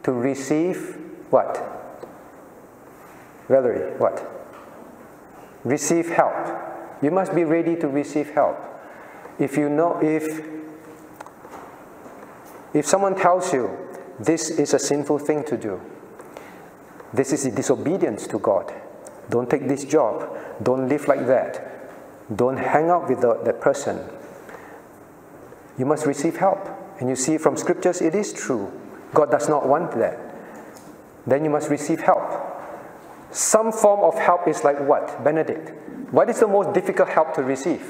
[0.04, 0.96] to receive
[1.30, 1.60] what?
[3.48, 4.24] Valerie, what?
[5.64, 6.36] Receive help.
[7.02, 8.58] You must be ready to receive help.
[9.38, 10.44] If you know, if
[12.74, 13.87] if someone tells you
[14.18, 15.80] this is a sinful thing to do.
[17.12, 18.72] This is a disobedience to God.
[19.30, 20.36] Don't take this job.
[20.62, 21.64] Don't live like that.
[22.34, 23.98] Don't hang out with that person.
[25.78, 26.68] You must receive help.
[27.00, 28.72] And you see from scriptures, it is true.
[29.14, 30.18] God does not want that.
[31.26, 32.44] Then you must receive help.
[33.30, 35.22] Some form of help is like what?
[35.22, 35.72] Benedict.
[36.12, 37.80] What is the most difficult help to receive?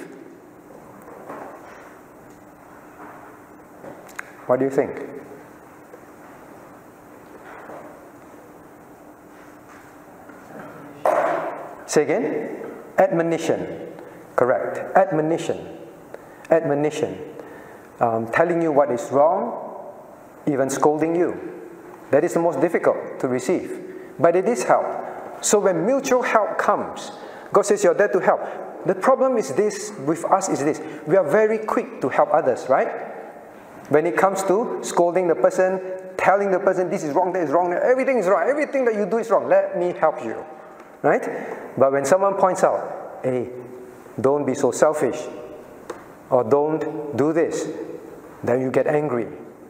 [4.47, 5.18] What do you think?
[11.89, 12.55] Say again?
[12.99, 13.89] Admonition.
[14.37, 14.95] Correct.
[14.95, 15.79] Admonition.
[16.51, 17.19] Admonition.
[17.99, 19.97] Um, telling you what is wrong,
[20.47, 21.41] even scolding you.
[22.11, 23.81] That is the most difficult to receive.
[24.19, 24.85] But it is help.
[25.43, 27.11] So when mutual help comes,
[27.55, 28.87] God says you're there to help.
[28.87, 30.83] The problem is this with us is this.
[31.07, 32.89] We are very quick to help others, right?
[33.89, 35.81] When it comes to scolding the person,
[36.19, 39.07] telling the person this is wrong, that is wrong, everything is wrong, everything that you
[39.07, 39.49] do is wrong.
[39.49, 40.45] Let me help you
[41.03, 41.77] right?
[41.77, 43.51] But when someone points out, hey,
[44.21, 45.19] don't be so selfish,
[46.31, 47.69] or don't do this,
[48.43, 49.27] then you get angry.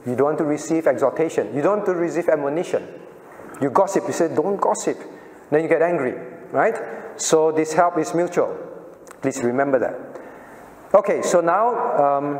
[0.07, 1.55] You don't want to receive exhortation.
[1.55, 2.87] You don't want to receive admonition.
[3.61, 4.99] You gossip, you say, don't gossip.
[5.51, 6.15] Then you get angry,
[6.53, 7.21] right?
[7.21, 8.57] So this help is mutual.
[9.21, 9.97] Please remember that.
[10.95, 12.39] Okay, so now um,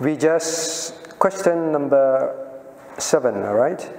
[0.00, 2.58] we just, question number
[2.98, 3.95] seven, all right?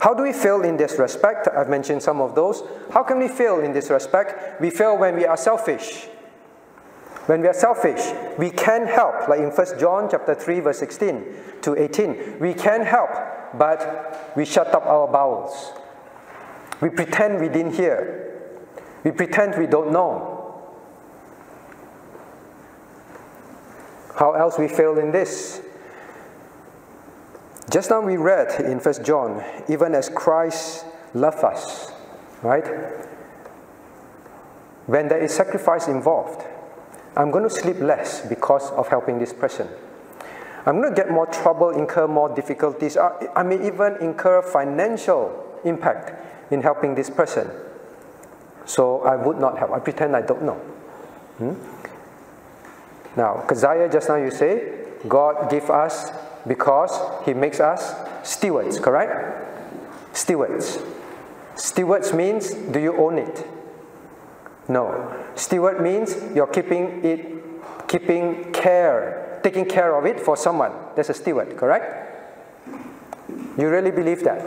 [0.00, 1.48] How do we fail in this respect?
[1.48, 2.62] I've mentioned some of those.
[2.92, 4.60] How can we fail in this respect?
[4.60, 6.08] We fail when we are selfish.
[7.26, 11.24] When we are selfish, we can help, like in 1 John chapter 3, verse 16
[11.62, 12.38] to 18.
[12.38, 13.10] We can help,
[13.58, 15.72] but we shut up our bowels.
[16.80, 18.40] We pretend we didn't hear.
[19.02, 20.36] We pretend we don't know.
[24.16, 25.62] How else we fail in this?
[27.70, 31.90] Just now we read in 1 John, even as Christ loved us,
[32.42, 32.66] right?
[34.86, 36.46] When there is sacrifice involved,
[37.16, 39.68] I'm going to sleep less because of helping this person.
[40.64, 42.96] I'm going to get more trouble, incur more difficulties.
[42.96, 47.50] I may even incur financial impact in helping this person.
[48.64, 49.72] So I would not help.
[49.72, 50.56] I pretend I don't know.
[51.38, 51.54] Hmm?
[53.16, 56.10] Now, Keziah, just now you say, God give us
[56.46, 60.16] because he makes us stewards, correct?
[60.16, 60.78] Stewards.
[61.56, 63.46] Stewards means do you own it?
[64.68, 65.24] No.
[65.34, 70.72] Steward means you're keeping it, keeping care, taking care of it for someone.
[70.94, 72.04] That's a steward, correct?
[73.58, 74.44] You really believe that?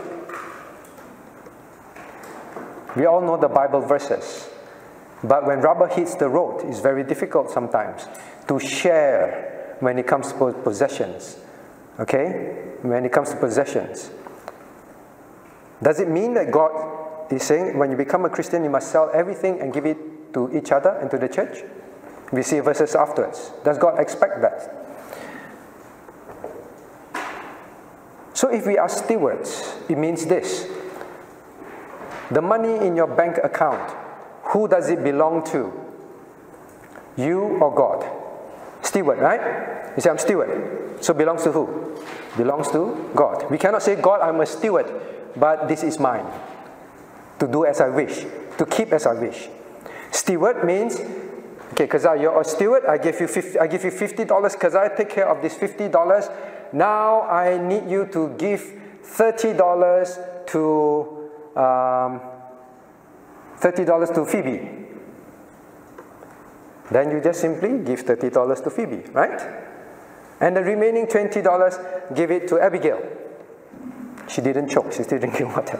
[2.96, 4.48] We all know the Bible verses.
[5.22, 8.06] But when rubber hits the road, it's very difficult sometimes
[8.48, 11.36] to share when it comes to possessions.
[12.00, 12.76] Okay?
[12.82, 14.10] When it comes to possessions.
[15.82, 19.10] Does it mean that God is saying when you become a Christian, you must sell
[19.14, 21.62] everything and give it to each other and to the church?
[22.32, 23.52] We see verses afterwards.
[23.64, 24.76] Does God expect that?
[28.34, 30.66] So if we are stewards, it means this
[32.30, 33.90] the money in your bank account,
[34.44, 35.72] who does it belong to?
[37.16, 38.06] You or God?
[38.82, 39.79] Steward, right?
[39.96, 41.02] You say, I'm steward.
[41.04, 41.96] So belongs to who?
[42.36, 43.50] Belongs to God.
[43.50, 44.86] We cannot say, God, I'm a steward,
[45.36, 46.26] but this is mine.
[47.38, 48.26] To do as I wish,
[48.58, 49.48] to keep as I wish.
[50.10, 54.52] Steward means, okay, because you're a steward, I give you 50, I give you $50
[54.52, 56.72] because I take care of this $50.
[56.74, 58.60] Now I need you to give
[59.04, 62.20] $30 to um,
[63.58, 64.80] $30 to Phoebe.
[66.90, 69.69] Then you just simply give $30 to Phoebe, right?
[70.40, 73.00] And the remaining $20, give it to Abigail.
[74.28, 75.78] She didn't choke, she's still drinking water.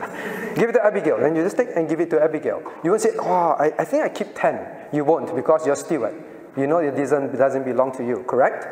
[0.56, 1.18] give it to Abigail.
[1.18, 2.62] Then you just take and give it to Abigail.
[2.84, 4.88] You won't say, oh, I, I think I keep 10.
[4.92, 6.14] You won't because you're steward.
[6.56, 8.66] You know it doesn't, doesn't belong to you, correct?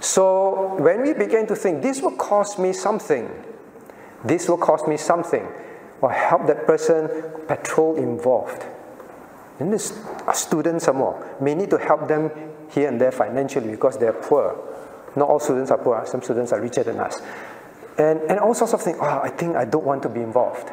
[0.00, 3.28] So when we begin to think, this will cost me something,
[4.24, 5.46] this will cost me something,
[6.00, 7.08] or help that person
[7.46, 8.64] patrol involved.
[9.58, 9.98] And this
[10.32, 12.30] students some more may need to help them
[12.70, 14.58] here and there financially because they're poor.
[15.16, 17.20] Not all students are poor, some students are richer than us.
[17.98, 20.70] And, and all sorts of things, oh, I think I don't want to be involved.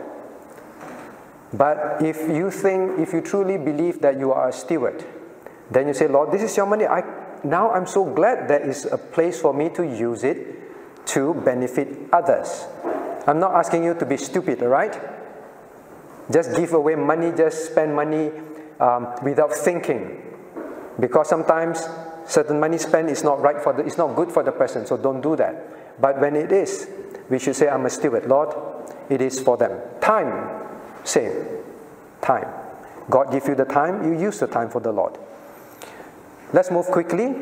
[1.53, 5.05] But if you think, if you truly believe that you are a steward,
[5.71, 6.85] then you say, Lord, this is your money.
[6.85, 7.03] I,
[7.43, 12.09] now I'm so glad there is a place for me to use it to benefit
[12.11, 12.65] others.
[13.25, 14.97] I'm not asking you to be stupid, all right?
[16.31, 18.31] Just give away money, just spend money
[18.79, 20.23] um, without thinking.
[20.99, 21.87] Because sometimes
[22.27, 24.97] certain money spent is not right for the, it's not good for the person, so
[24.97, 26.01] don't do that.
[26.01, 26.89] But when it is,
[27.29, 28.25] we should say, I'm a steward.
[28.25, 28.55] Lord,
[29.09, 29.79] it is for them.
[30.01, 30.67] Time,
[31.03, 31.33] same.
[32.21, 32.47] Time.
[33.09, 35.17] God give you the time, you use the time for the Lord.
[36.51, 37.35] Let's move quickly.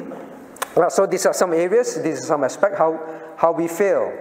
[0.76, 3.00] Well, so these are some areas, these are some aspect how,
[3.38, 4.14] how we fail.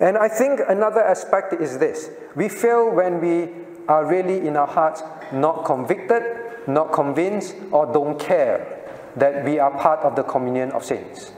[0.00, 2.10] And I think another aspect is this.
[2.34, 3.50] We fail when we
[3.88, 6.22] are really in our hearts not convicted,
[6.66, 8.75] not convinced, or don't care
[9.16, 11.32] that we are part of the communion of saints.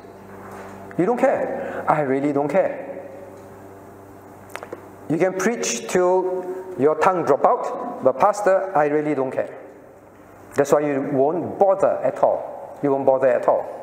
[0.99, 1.85] You don't care.
[1.89, 2.85] I really don't care.
[5.09, 9.57] You can preach till your tongue drop out, but pastor, I really don't care.
[10.55, 12.79] That's why you won't bother at all.
[12.83, 13.75] You won't bother at all.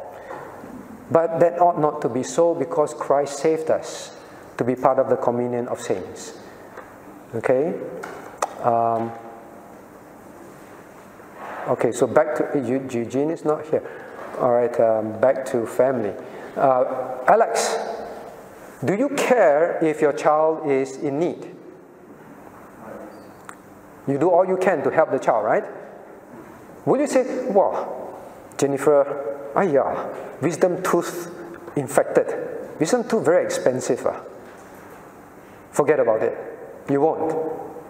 [1.09, 4.15] But that ought not to be so because Christ saved us
[4.57, 6.37] to be part of the communion of saints.
[7.33, 7.73] Okay?
[8.61, 9.11] Um,
[11.67, 13.83] okay, so back to Eugene is not here.
[14.39, 16.13] All right, um, back to family.
[16.55, 17.77] Uh, Alex,
[18.83, 21.55] do you care if your child is in need?
[24.07, 25.63] You do all you can to help the child, right?
[26.85, 28.13] Would you say, wow,
[28.57, 30.07] Jennifer, ah yeah,
[30.41, 31.31] wisdom tooth
[31.75, 32.27] infected.
[32.79, 34.05] Wisdom tooth very expensive.
[34.05, 34.19] Uh.
[35.71, 36.37] Forget about it.
[36.89, 37.33] You won't.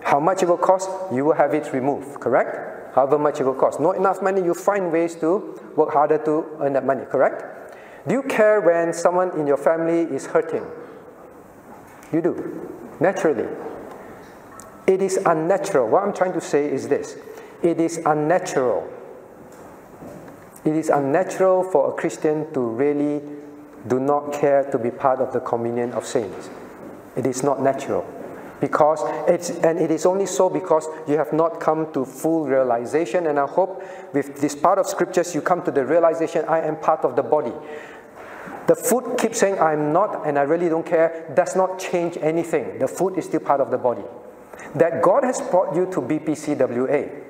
[0.04, 2.75] How much it will cost, you will have it removed, correct?
[2.96, 3.82] However much it will cost.
[3.82, 7.44] Not enough money, you find ways to work harder to earn that money, correct?
[8.08, 10.66] Do you care when someone in your family is hurting?
[12.14, 12.72] You do,
[13.02, 13.50] naturally.
[14.88, 15.90] It is unnatural.
[15.90, 17.18] What I'm trying to say is this
[17.62, 18.90] it is unnatural.
[20.64, 23.22] It is unnatural for a Christian to really
[23.88, 26.50] do not care to be part of the communion of saints.
[27.18, 28.06] It is not natural.
[28.62, 33.28] Because it's, and it is only so because you have not come to full realization.
[33.28, 33.84] And I hope
[34.14, 37.24] with this part of scriptures, you come to the realization I am part of the
[37.24, 37.54] body.
[38.68, 42.80] The food keeps saying I'm not and I really don't care, does not change anything.
[42.80, 44.04] The food is still part of the body.
[44.74, 47.22] That God has brought you to BPCWA,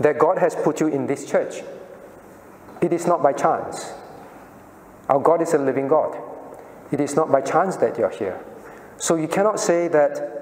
[0.00, 1.62] that God has put you in this church.
[2.80, 3.92] It is not by chance.
[5.08, 6.16] Our God is a living God.
[6.90, 8.42] It is not by chance that you're here.
[8.98, 10.37] So you cannot say that,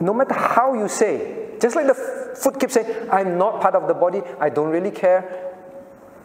[0.00, 3.88] no matter how you say, just like the foot keeps saying, I'm not part of
[3.88, 5.54] the body, I don't really care.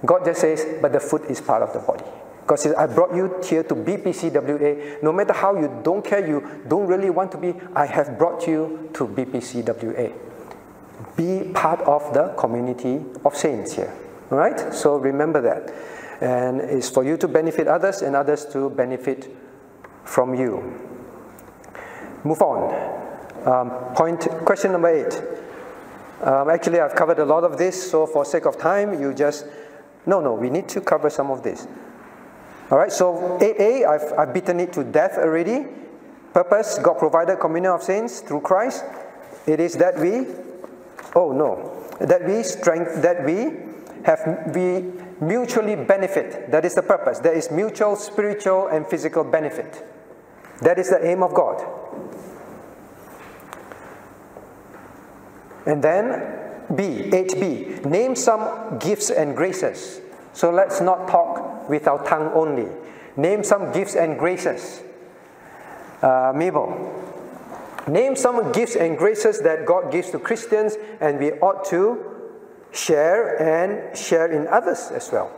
[0.06, 2.04] God just says, but the foot is part of the body.
[2.42, 5.02] Because I brought you here to BPCWA.
[5.02, 8.46] No matter how you don't care, you don't really want to be, I have brought
[8.48, 10.14] you to BPCWA.
[11.16, 13.94] Be part of the community of saints here.
[14.30, 14.74] All right?
[14.74, 15.74] So remember that.
[16.22, 19.30] And it's for you to benefit others and others to benefit
[20.04, 20.80] from you.
[22.26, 23.03] Move on.
[23.46, 25.22] Um, point, question number eight.
[26.22, 29.46] Um, actually, I've covered a lot of this, so for sake of time, you just,
[30.06, 31.68] no, no, we need to cover some of this.
[32.72, 35.66] All right, so 8a, I've, I've beaten it to death already.
[36.34, 38.86] Purpose, God provided communion of saints through Christ.
[39.46, 40.26] It is that we,
[41.16, 43.52] oh no, that we strength, that we
[44.04, 44.86] have, we
[45.20, 46.50] mutually benefit.
[46.50, 47.20] That is the purpose.
[47.20, 49.86] There is mutual spiritual and physical benefit.
[50.62, 51.62] That is the aim of God.
[55.66, 56.44] And then
[56.76, 60.02] B, 8b, name some gifts and graces.
[60.34, 62.68] So let's not talk with our tongue only.
[63.16, 64.82] Name some gifts and graces.
[66.02, 66.92] Uh, Mabel,
[67.88, 72.04] name some gifts and graces that God gives to Christians and we ought to
[72.72, 75.32] share and share in others as well.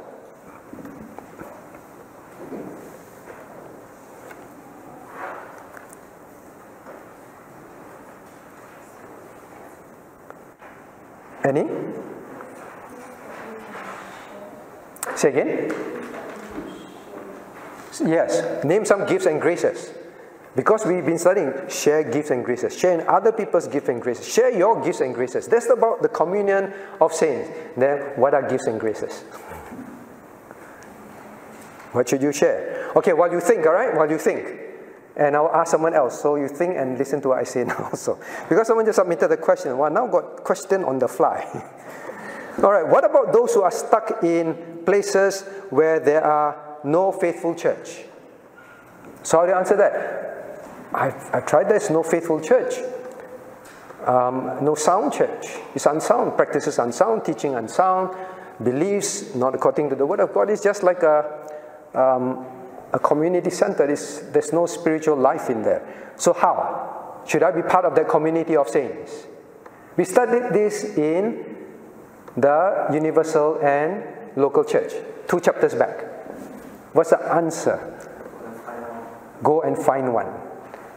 [11.46, 11.70] Any?
[15.16, 15.74] Say again?
[18.04, 19.92] Yes, name some gifts and graces.
[20.56, 24.58] Because we've been studying share gifts and graces, sharing other people's gifts and graces, share
[24.58, 25.48] your gifts and graces.
[25.48, 27.50] That's about the communion of saints.
[27.78, 29.22] Then, what are gifts and graces?
[31.92, 32.92] What should you share?
[32.96, 33.96] Okay, while you think, all right?
[33.96, 34.65] While you think.
[35.18, 36.22] And I'll ask someone else.
[36.22, 39.32] So you think and listen to what I say now So, Because someone just submitted
[39.32, 39.78] a question.
[39.78, 41.46] Well, now got question on the fly.
[42.64, 47.56] all right, what about those who are stuck in places where there are no faithful
[47.56, 48.04] church?
[49.24, 50.26] So how do you answer that?
[50.94, 52.76] I've, I've tried this, no faithful church.
[54.06, 55.48] Um, no sound church.
[55.74, 56.38] It's unsound.
[56.38, 58.16] Practices unsound, teaching unsound,
[58.64, 60.50] beliefs not according to the word of God.
[60.50, 61.26] It's just like a,
[61.96, 62.46] um,
[62.94, 63.90] a community center.
[63.90, 66.14] is there's no spiritual life in there.
[66.16, 67.22] So, how?
[67.28, 69.28] Should I be part of that community of saints?
[69.98, 71.56] We studied this in
[72.38, 74.04] the universal and
[74.36, 74.94] local church,
[75.28, 76.04] two chapters back.
[76.94, 77.94] What's the answer?
[79.44, 80.32] Go and find one.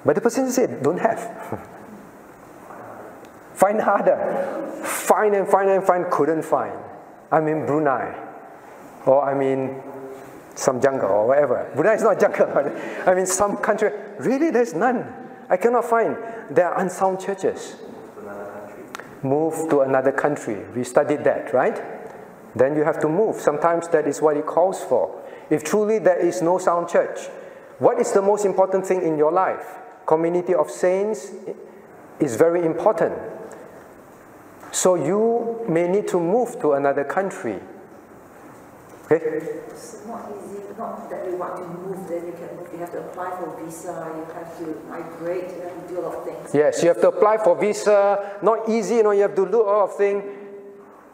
[0.04, 1.58] But the person said, don't have.
[3.54, 4.80] find harder.
[4.84, 6.72] Find and find and find, couldn't find.
[7.30, 8.14] I'm in Brunei.
[9.06, 9.82] Or I'm in
[10.58, 11.70] some jungle or whatever.
[11.74, 12.46] Brunei is not jungle,
[13.06, 13.92] I mean, some country.
[14.18, 15.06] Really, there's none.
[15.48, 16.16] I cannot find.
[16.50, 17.76] There are unsound churches.
[19.22, 20.64] Move to another country.
[20.74, 21.80] We studied that, right?
[22.56, 23.36] Then you have to move.
[23.36, 25.22] Sometimes that is what it calls for.
[25.48, 27.26] If truly there is no sound church,
[27.78, 29.78] what is the most important thing in your life?
[30.06, 31.32] Community of saints
[32.18, 33.14] is very important.
[34.72, 37.60] So you may need to move to another country.
[39.10, 39.24] Okay?
[39.68, 42.68] It's not easy, not that you want to move, then you can move.
[42.72, 46.02] You have to apply for visa, you have to migrate, you have to do a
[46.02, 46.50] lot of things.
[46.52, 48.38] Yes, you have to apply for visa.
[48.42, 50.22] Not easy, you know, you have to do a lot of things.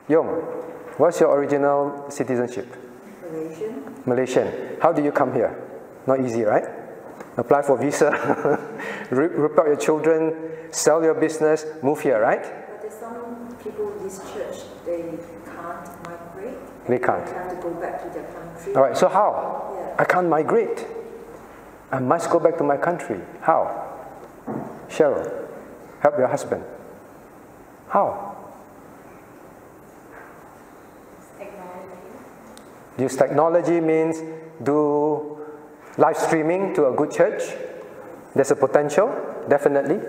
[0.08, 0.26] Yong,
[0.98, 2.66] what's your original citizenship?
[3.22, 4.02] Malaysian.
[4.04, 4.76] Malaysian.
[4.82, 5.56] How do you come here?
[6.06, 6.64] Not easy, right?
[7.36, 8.10] Apply for visa,
[9.10, 10.34] rip out your children,
[10.70, 12.42] sell your business, move here, right?
[12.42, 15.16] But there's some people in this church, they
[15.46, 15.93] can't.
[16.88, 17.26] They can't.
[17.26, 18.74] They have to go back to their country.
[18.74, 19.74] All right, so how?
[19.76, 19.94] Yeah.
[19.98, 20.86] I can't migrate.
[21.90, 23.20] I must go back to my country.
[23.40, 23.80] How?
[24.88, 25.48] Cheryl,
[26.00, 26.64] help your husband.
[27.88, 28.36] How?
[31.38, 31.96] Technology.
[32.98, 34.22] Use technology means
[34.62, 35.38] do
[35.96, 37.42] live streaming to a good church.
[38.34, 39.14] There's a potential,
[39.48, 40.00] definitely.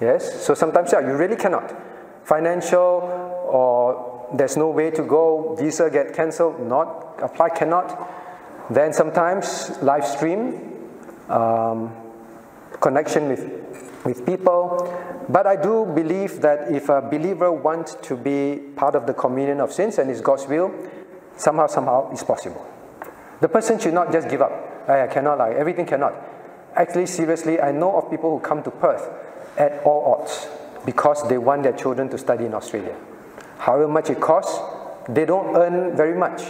[0.00, 0.44] Yes.
[0.44, 1.74] So sometimes, yeah, you really cannot.
[2.24, 3.27] Financial
[4.32, 8.14] there's no way to go, visa get cancelled, not apply, cannot.
[8.70, 10.74] Then sometimes live stream,
[11.28, 11.94] um,
[12.80, 14.94] connection with, with people.
[15.28, 19.60] But I do believe that if a believer wants to be part of the communion
[19.60, 20.72] of saints and it's God's will,
[21.36, 22.66] somehow, somehow it's possible.
[23.40, 24.88] The person should not just give up.
[24.88, 26.14] I cannot, like, everything cannot.
[26.74, 29.08] Actually, seriously, I know of people who come to Perth
[29.56, 30.48] at all odds
[30.84, 32.96] because they want their children to study in Australia.
[33.58, 34.58] However much it costs,
[35.08, 36.42] they don't earn very much,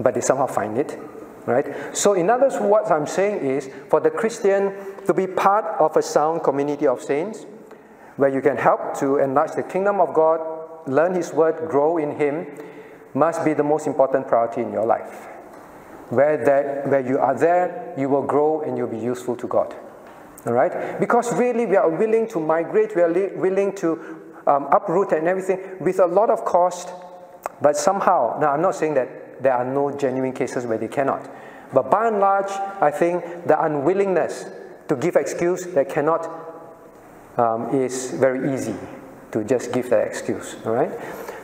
[0.00, 0.98] but they somehow find it,
[1.46, 1.96] right?
[1.96, 4.72] So, in other words, what I'm saying is for the Christian
[5.06, 7.46] to be part of a sound community of saints,
[8.16, 10.40] where you can help to enlarge the kingdom of God,
[10.88, 12.46] learn His word, grow in Him,
[13.12, 15.26] must be the most important priority in your life.
[16.10, 19.74] Where, that, where you are there, you will grow and you'll be useful to God.
[20.46, 21.00] All right?
[21.00, 25.28] Because really, we are willing to migrate, we are li- willing to um, uproot and
[25.28, 26.90] everything with a lot of cost,
[27.60, 31.28] but somehow, now I'm not saying that there are no genuine cases where they cannot,
[31.72, 34.46] but by and large, I think the unwillingness
[34.88, 36.28] to give excuse that cannot
[37.36, 38.76] um, is very easy
[39.32, 40.56] to just give that excuse.
[40.64, 40.92] All right?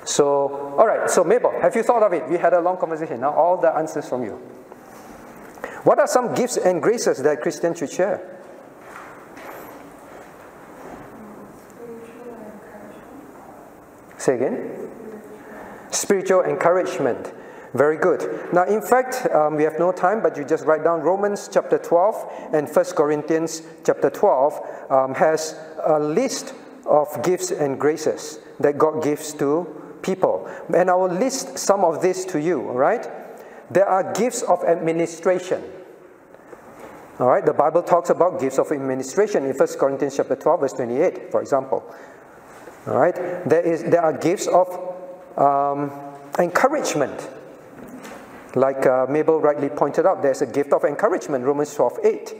[0.04, 2.28] So, all right, so Mabel, have you thought of it?
[2.28, 3.20] We had a long conversation.
[3.20, 4.40] Now, all the answers from you.
[5.84, 8.39] What are some gifts and graces that Christians should share?
[14.20, 14.90] Say again?
[15.90, 17.32] Spiritual encouragement.
[17.72, 18.52] Very good.
[18.52, 21.78] Now, in fact, um, we have no time, but you just write down Romans chapter
[21.78, 26.52] 12 and 1 Corinthians chapter 12 um, has a list
[26.84, 29.66] of gifts and graces that God gives to
[30.02, 30.46] people.
[30.74, 33.08] And I will list some of this to you, all right?
[33.70, 35.62] There are gifts of administration.
[37.20, 40.72] All right, the Bible talks about gifts of administration in 1 Corinthians chapter 12, verse
[40.74, 41.84] 28, for example.
[42.86, 43.14] All right,
[43.46, 44.68] there, is, there are gifts of
[45.36, 45.90] um,
[46.38, 47.28] encouragement.
[48.54, 52.34] Like uh, Mabel rightly pointed out, there's a gift of encouragement, Romans 12, 8.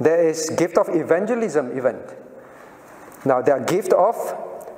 [0.00, 2.00] There is gift of evangelism even.
[3.24, 4.14] Now, there are gift of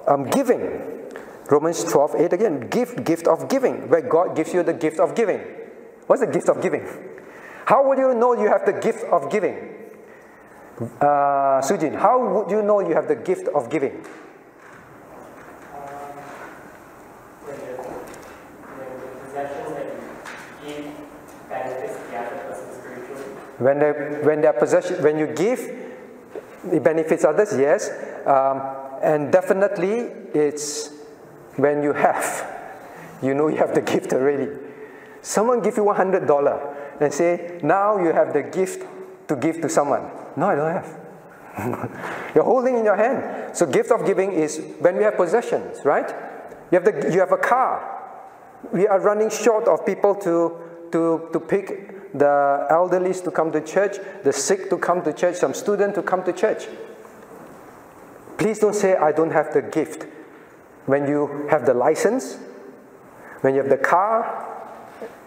[0.08, 1.10] um, giving.
[1.50, 2.60] Romans 12, 8 again.
[2.68, 5.40] Gift, gift of giving, where God gives you the gift of giving.
[6.06, 6.88] What's the gift of giving?
[7.66, 9.76] How would you know you have the gift of giving?
[10.80, 14.02] Uh, Sujin, how would you know you have the gift of giving?
[17.50, 17.82] when the,
[18.76, 23.24] when the possessions that you give benefits the other person spiritually.
[23.60, 23.90] When they
[24.24, 25.60] when their possession when you give,
[26.72, 27.52] it benefits others.
[27.58, 27.90] Yes,
[28.26, 28.62] um,
[29.02, 30.90] and definitely it's
[31.56, 32.24] when you have,
[33.22, 34.48] you know you have the gift already.
[35.20, 38.86] Someone give you one hundred dollar and say now you have the gift
[39.28, 40.10] to give to someone.
[40.36, 40.96] No, I don't have.
[42.34, 43.54] You're holding in your hand.
[43.54, 46.08] So gift of giving is when we have possessions, right?
[46.72, 47.98] You have the you have a car.
[48.72, 50.56] We are running short of people to
[50.92, 55.36] to to pick the elderly to come to church, the sick to come to church,
[55.36, 56.66] some student to come to church.
[58.38, 60.06] Please don't say I don't have the gift.
[60.86, 62.36] When you have the license,
[63.42, 64.46] when you have the car,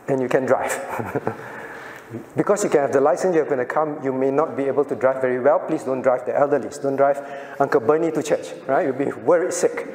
[0.07, 0.73] and you can drive.
[2.35, 4.85] because you can have the license, you're going to come, you may not be able
[4.85, 5.59] to drive very well.
[5.59, 6.69] Please don't drive the elderly.
[6.81, 7.21] Don't drive
[7.59, 8.85] Uncle Bernie to church, right?
[8.85, 9.87] You'll be worried sick.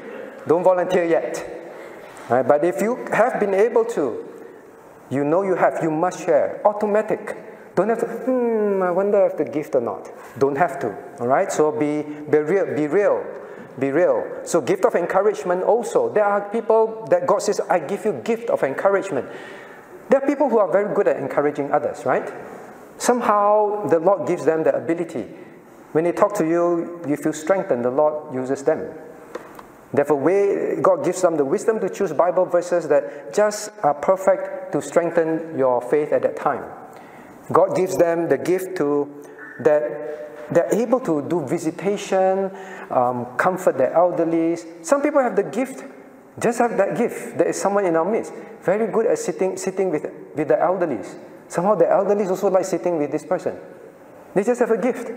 [0.47, 1.45] Don't volunteer yet.
[2.29, 2.47] Right?
[2.47, 4.28] But if you have been able to,
[5.11, 6.61] you know you have, you must share.
[6.65, 7.37] Automatic.
[7.75, 10.11] Don't have to, hmm, I wonder if the gift or not.
[10.39, 10.97] Don't have to.
[11.21, 11.51] All right?
[11.51, 13.25] So be, be real, be real.
[13.79, 14.41] Be real.
[14.45, 16.13] So gift of encouragement also.
[16.13, 19.29] There are people that God says, I give you gift of encouragement.
[20.09, 22.33] There are people who are very good at encouraging others, right?
[22.97, 25.27] Somehow the Lord gives them the ability.
[25.93, 28.93] When they talk to you, you feel strengthened, the Lord uses them.
[29.93, 34.83] Therefore, God gives them the wisdom to choose Bible verses that just are perfect to
[34.83, 36.65] strengthen your faith at that time.
[37.51, 39.25] God gives them the gift to
[39.61, 42.51] that they're able to do visitation,
[42.91, 44.57] um, comfort the elderly.
[44.83, 45.85] Some people have the gift,
[46.39, 47.39] just have that gift.
[47.39, 48.33] There is someone in our midst
[48.63, 51.01] very good at sitting sitting with with the elderly.
[51.49, 53.57] Somehow the elderly also like sitting with this person.
[54.35, 55.11] They just have a gift.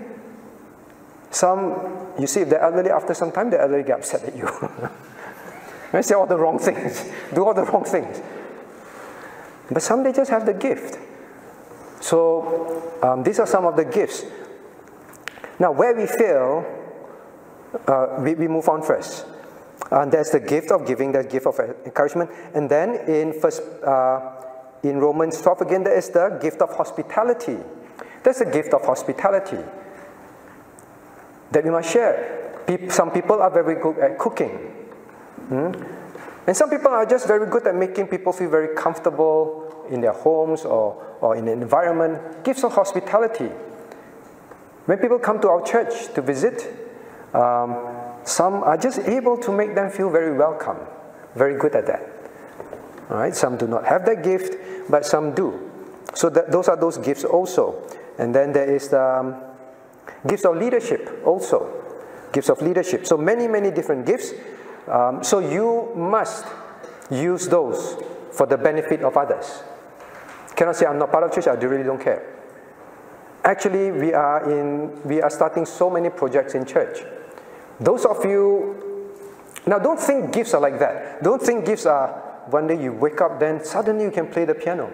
[1.32, 4.48] Some, you see, if the elderly, after some time, the elderly get upset at you.
[5.92, 8.22] they say all the wrong things, do all the wrong things.
[9.70, 10.98] But some, they just have the gift.
[12.02, 14.26] So, um, these are some of the gifts.
[15.60, 16.80] Now, where we fail
[17.88, 19.26] uh, we, we move on first.
[19.92, 22.30] And there's the gift of giving, the gift of encouragement.
[22.54, 24.20] And then in first, uh,
[24.84, 27.58] in Romans 12 again, there is the gift of hospitality.
[28.24, 29.60] There's the gift of hospitality
[31.52, 32.38] that we must share.
[32.90, 34.50] Some people are very good at cooking.
[35.50, 35.72] Hmm?
[36.48, 40.14] And some people are just very good at making people feel very comfortable in their
[40.14, 42.44] homes or, or in the environment.
[42.44, 43.50] Gifts of hospitality.
[44.86, 46.74] When people come to our church to visit,
[47.34, 47.78] um,
[48.24, 50.78] some are just able to make them feel very welcome,
[51.36, 52.02] very good at that.
[53.10, 54.56] All right, some do not have that gift,
[54.90, 55.70] but some do.
[56.14, 57.84] So that, those are those gifts also.
[58.18, 59.36] And then there is the um,
[60.28, 61.78] gifts of leadership also.
[62.32, 63.06] Gifts of leadership.
[63.06, 64.34] So many, many different gifts.
[64.88, 66.46] Um, so you must
[67.10, 67.98] use those
[68.32, 69.64] for the benefit of others.
[70.56, 72.38] Cannot say I'm not part of church, I really don't care.
[73.44, 77.00] Actually, we are in we are starting so many projects in church.
[77.80, 79.02] Those of you
[79.66, 81.24] now don't think gifts are like that.
[81.24, 82.10] Don't think gifts are
[82.50, 84.92] one day you wake up, then suddenly you can play the piano.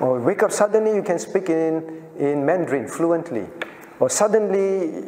[0.00, 3.46] Or wake up, suddenly you can speak in, in Mandarin fluently.
[4.00, 5.04] Or suddenly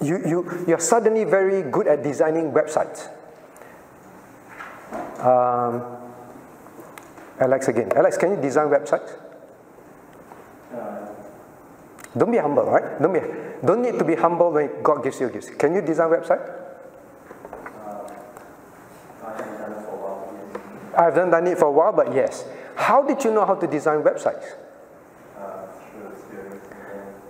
[0.00, 3.08] you, you, you're suddenly very good at designing websites.
[5.18, 5.82] Um,
[7.40, 7.90] Alex again.
[7.94, 9.16] Alex, can you design websites?
[12.16, 13.00] Don't be humble, right?
[13.00, 13.20] Don't be,
[13.64, 15.50] don't need to be humble when God gives you gifts.
[15.50, 16.42] Can you design website?
[20.96, 22.44] I haven't done it for a while, but yes.
[22.74, 24.54] How did you know how to design websites?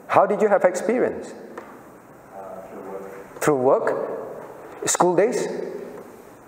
[0.09, 1.35] How did you have experience?
[3.41, 4.87] Through work?
[4.87, 5.47] School days?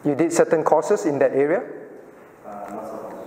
[0.04, 1.62] You did certain courses in that area?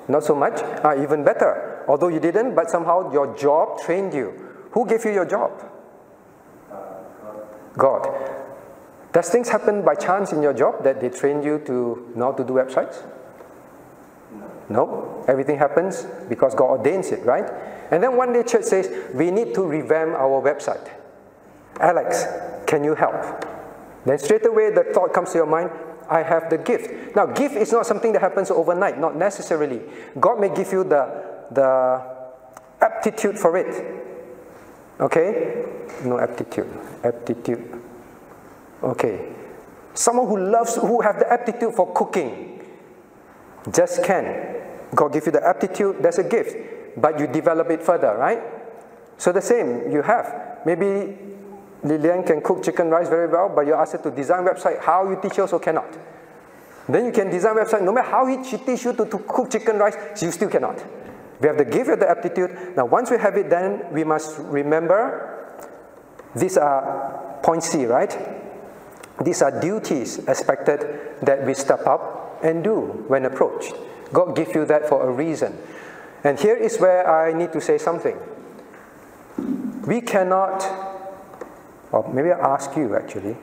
[0.07, 0.59] Not so much.
[0.83, 1.83] Ah, even better.
[1.87, 4.33] Although you didn't, but somehow your job trained you.
[4.71, 5.51] Who gave you your job?
[7.77, 8.09] God.
[9.13, 12.43] Does things happen by chance in your job that they train you to know to
[12.43, 13.03] do websites?
[14.73, 15.23] No.
[15.27, 17.45] Everything happens because God ordains it, right?
[17.91, 20.89] And then one day church says, we need to revamp our website.
[21.79, 22.25] Alex,
[22.65, 23.45] can you help?
[24.03, 25.69] Then straight away the thought comes to your mind,
[26.09, 27.15] I have the gift.
[27.15, 29.81] Now, gift is not something that happens overnight, not necessarily.
[30.19, 31.05] God may give you the,
[31.51, 32.01] the
[32.81, 33.71] aptitude for it.
[34.99, 35.65] Okay?
[36.03, 36.67] No aptitude.
[37.03, 37.79] Aptitude.
[38.81, 39.33] Okay.
[39.93, 42.52] Someone who loves, who have the aptitude for cooking,
[43.71, 44.61] just can.
[44.95, 46.55] God give you the aptitude, that's a gift.
[46.97, 48.41] But you develop it further, right?
[49.17, 50.59] So the same, you have.
[50.65, 51.17] Maybe
[51.83, 54.81] Lilian can cook chicken rice very well, but you ask her to design website.
[54.81, 55.91] How you teach her also cannot.
[56.87, 57.83] Then you can design website.
[57.83, 60.83] No matter how he, she teach you to, to cook chicken rice, you still cannot.
[61.39, 62.75] We have the gift of the aptitude.
[62.75, 65.29] Now, once we have it, then we must remember
[66.35, 68.17] these are point C, right?
[69.23, 73.73] These are duties expected that we step up and do when approached.
[74.11, 75.57] God give you that for a reason.
[76.23, 78.17] And here is where I need to say something.
[79.87, 80.63] We cannot,
[81.91, 83.35] or maybe I'll ask you actually,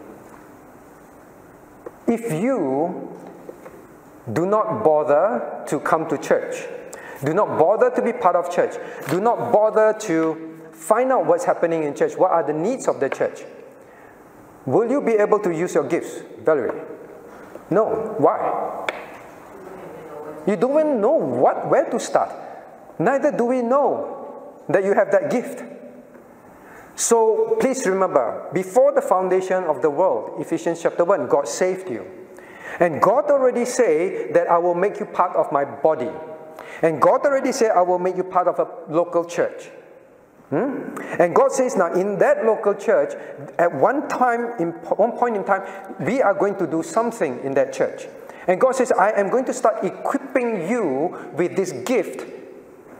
[2.06, 3.18] if you
[4.32, 6.66] do not bother to come to church,
[7.24, 8.76] do not bother to be part of church,
[9.10, 13.00] do not bother to find out what's happening in church, what are the needs of
[13.00, 13.42] the church,
[14.64, 16.80] will you be able to use your gifts, Valerie?
[17.70, 18.14] No.
[18.18, 18.86] Why?
[20.46, 22.30] You don't even know what, where to start.
[22.98, 25.62] Neither do we know that you have that gift.
[26.96, 32.06] So please remember, before the foundation of the world, Ephesians chapter 1, God saved you.
[32.78, 36.10] And God already said that I will make you part of my body.
[36.82, 39.70] And God already said, I will make you part of a local church.
[40.50, 40.96] Hmm?
[41.20, 43.14] And God says now, in that local church,
[43.56, 45.62] at one time, in one point in time,
[46.00, 48.06] we are going to do something in that church.
[48.48, 52.26] And God says, I am going to start equipping you with this gift,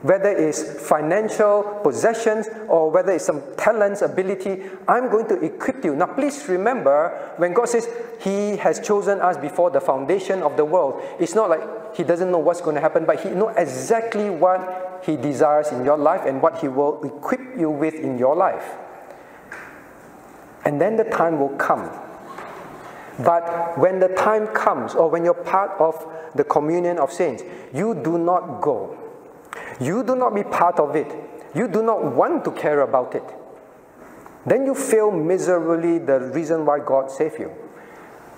[0.03, 4.63] whether it's financial possessions or whether it's some talents, ability.
[4.89, 5.95] I'm going to equip you.
[5.95, 7.89] Now, please remember when God says
[8.21, 12.31] He has chosen us before the foundation of the world, it's not like He doesn't
[12.31, 16.23] know what's going to happen, but He knows exactly what He desires in your life
[16.25, 18.75] and what He will equip you with in your life.
[20.65, 21.91] And then the time will come
[23.25, 27.95] but when the time comes, or when you're part of the communion of saints, you
[27.95, 28.97] do not go.
[29.81, 31.11] You do not be part of it.
[31.55, 33.25] You do not want to care about it.
[34.47, 37.51] Then you fail miserably the reason why God saved you.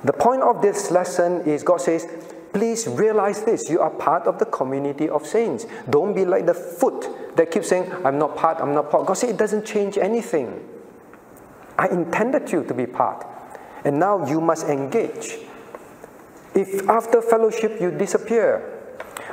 [0.05, 2.06] The point of this lesson is God says,
[2.52, 3.69] please realize this.
[3.69, 5.66] You are part of the community of saints.
[5.89, 9.06] Don't be like the foot that keeps saying, I'm not part, I'm not part.
[9.06, 10.69] God says it doesn't change anything.
[11.78, 13.27] I intended you to be part.
[13.85, 15.39] And now you must engage.
[16.55, 18.82] If after fellowship you disappear,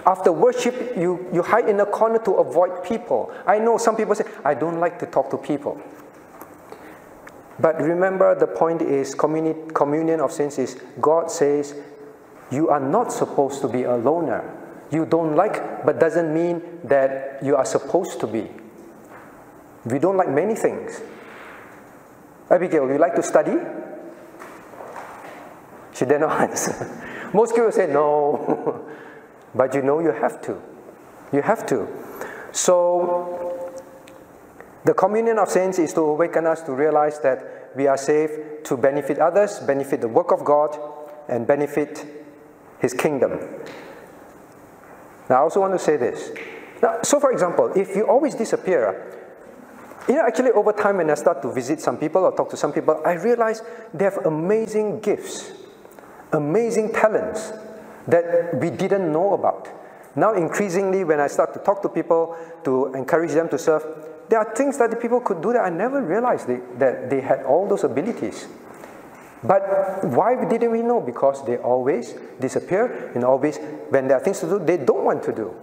[0.05, 3.31] after worship you, you hide in a corner to avoid people.
[3.45, 5.81] I know some people say, I don't like to talk to people.
[7.59, 11.75] But remember, the point is communi- communion of saints is God says
[12.51, 14.55] you are not supposed to be a loner.
[14.91, 18.49] You don't like, but doesn't mean that you are supposed to be.
[19.85, 21.01] We don't like many things.
[22.49, 23.57] Abigail, you like to study?
[25.93, 27.29] She did not answer.
[27.33, 28.85] Most people say no,
[29.55, 30.61] but you know you have to.
[31.31, 31.87] You have to.
[32.51, 33.71] So,
[34.85, 38.77] the communion of saints is to awaken us to realize that we are saved to
[38.77, 40.77] benefit others, benefit the work of God,
[41.27, 42.05] and benefit
[42.79, 43.39] His kingdom.
[45.29, 46.31] Now, I also want to say this.
[46.81, 49.05] Now, so, for example, if you always disappear,
[50.07, 52.57] you know, actually, over time, when I start to visit some people or talk to
[52.57, 53.61] some people, I realize
[53.93, 55.51] they have amazing gifts,
[56.31, 57.53] amazing talents
[58.09, 59.69] that we didn't know about.
[60.15, 63.85] Now, increasingly, when I start to talk to people to encourage them to serve,
[64.29, 67.21] there are things that the people could do that I never realized they, that they
[67.21, 68.47] had all those abilities.
[69.43, 70.99] But why didn't we know?
[70.99, 73.57] Because they always disappear and always,
[73.89, 75.55] when there are things to do, they don't want to do.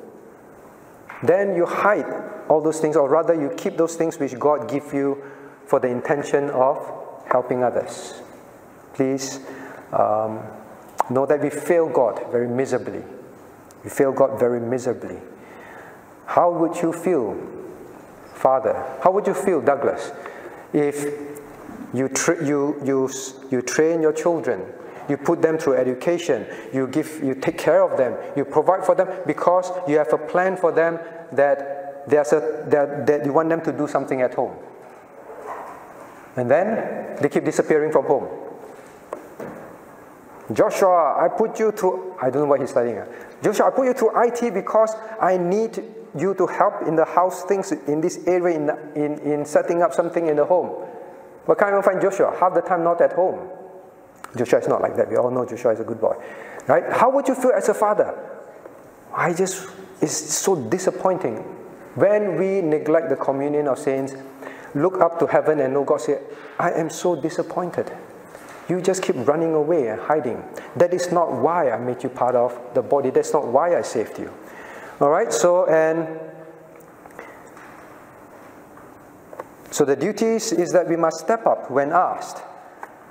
[1.22, 2.06] Then you hide
[2.48, 5.22] all those things, or rather, you keep those things which God give you
[5.66, 6.78] for the intention of
[7.26, 8.22] helping others.
[8.94, 9.40] Please
[9.92, 10.40] um,
[11.10, 13.02] know that we fail God very miserably.
[13.84, 15.18] We fail God very miserably.
[16.26, 17.36] How would you feel,
[18.34, 18.74] Father?
[19.02, 20.10] How would you feel, Douglas,
[20.72, 21.04] if
[21.94, 23.10] you, tra- you, you,
[23.50, 24.62] you train your children
[25.08, 28.94] you put them through education you give you take care of them you provide for
[28.94, 30.98] them because you have a plan for them
[31.32, 34.56] that there's a that, that you want them to do something at home
[36.36, 38.28] and then they keep disappearing from home
[40.52, 43.06] joshua i put you to, I don't know what he's studying ah.
[43.42, 44.10] joshua i put you to
[44.46, 45.82] it because i need
[46.16, 49.92] you to help in the house things in this area in, in, in setting up
[49.92, 50.82] something in the home.
[51.46, 52.34] But can't even find joshua?
[52.40, 53.50] Half the time not at home.
[54.34, 55.10] Joshua is not like that.
[55.10, 56.16] We all know joshua is a good boy
[56.66, 56.84] right?
[56.92, 58.14] How would you feel as a father?
[59.14, 59.68] I just
[60.00, 61.36] it's so disappointing.
[61.94, 64.14] When we neglect the communion of saints
[64.74, 66.18] look up to heaven and know god say
[66.58, 67.90] i am so disappointed
[68.68, 70.42] you just keep running away and hiding.
[70.76, 73.10] That is not why I made you part of the body.
[73.10, 74.32] That's not why I saved you.
[75.00, 75.32] All right?
[75.32, 76.20] So, and
[79.70, 82.42] so the duties is that we must step up when asked.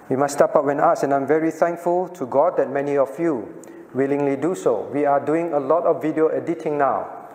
[0.10, 3.18] We must step up when asked, and I'm very thankful to God that many of
[3.20, 3.62] you
[3.94, 4.90] willingly do so.
[4.94, 7.28] We are doing a lot of video editing now.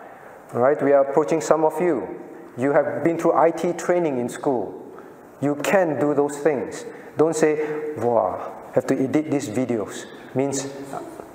[0.53, 0.81] All right?
[0.81, 2.07] We are approaching some of you.
[2.57, 4.77] You have been through IT training in school.
[5.41, 6.85] You can do those things.
[7.17, 10.05] Don't say, wow, have to edit these videos.
[10.33, 10.67] Means,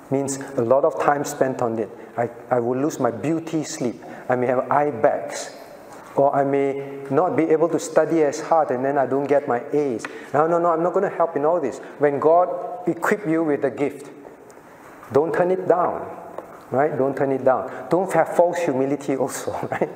[0.09, 1.89] means a lot of time spent on it.
[2.17, 4.01] I, I will lose my beauty sleep.
[4.27, 5.55] I may have eye bags.
[6.15, 9.47] Or I may not be able to study as hard and then I don't get
[9.47, 10.03] my A's.
[10.33, 11.77] No, no, no, I'm not going to help in all this.
[11.99, 14.09] When God equip you with a gift,
[15.13, 16.15] don't turn it down.
[16.71, 16.97] Right?
[16.97, 17.87] Don't turn it down.
[17.89, 19.89] Don't have false humility also, right?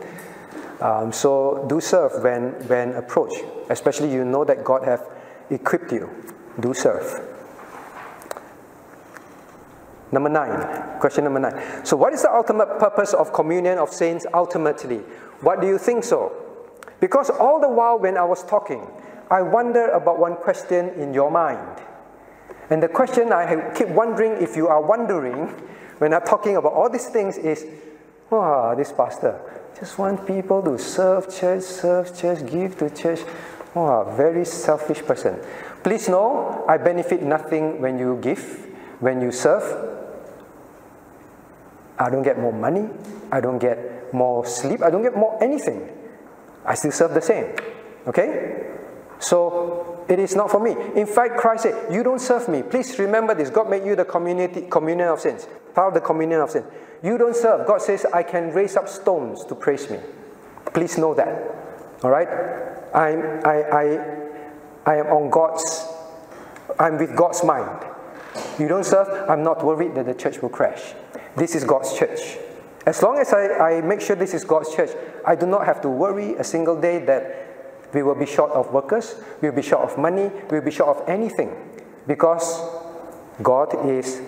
[0.80, 5.02] Um, so do serve when, when approached, especially you know that God have
[5.52, 6.10] equipped you.
[6.60, 7.28] Do serve.
[10.12, 11.86] Number nine, question number nine.
[11.86, 14.98] So, what is the ultimate purpose of communion of saints ultimately?
[15.42, 16.34] What do you think so?
[17.00, 18.86] Because all the while when I was talking,
[19.30, 21.82] I wonder about one question in your mind.
[22.70, 25.48] And the question I keep wondering if you are wondering
[26.00, 27.66] when I'm talking about all these things is,
[28.30, 29.40] wow, this pastor
[29.82, 33.22] just want people to serve church, serve church, give to church.
[33.74, 35.40] Wow, very selfish person.
[35.84, 38.68] Please know, I benefit nothing when you give,
[39.00, 39.64] when you serve.
[41.98, 42.90] I don't get more money.
[43.32, 44.82] I don't get more sleep.
[44.82, 45.90] I don't get more anything.
[46.66, 47.56] I still serve the same.
[48.08, 48.68] Okay?
[49.20, 50.76] So it is not for me.
[51.00, 52.64] In fact, Christ said, You don't serve me.
[52.64, 53.50] Please remember this.
[53.50, 56.68] God made you the community, communion of saints, part of the communion of saints.
[57.04, 57.68] You don't serve.
[57.68, 60.00] God says, I can raise up stones to praise me.
[60.74, 61.56] Please know that.
[62.04, 62.71] All right?
[62.94, 64.18] I'm, I, I,
[64.86, 65.86] I am on God's,
[66.80, 67.86] I'm with God's mind.
[68.60, 70.94] You don't serve, I'm not worried that the church will crash.
[71.36, 72.38] This is God's church.
[72.86, 74.92] As long as I, I make sure this is God's church,
[75.26, 78.72] I do not have to worry a single day that we will be short of
[78.74, 81.52] workers, we will be short of money, we will be short of anything.
[82.08, 82.60] Because
[83.44, 84.22] God is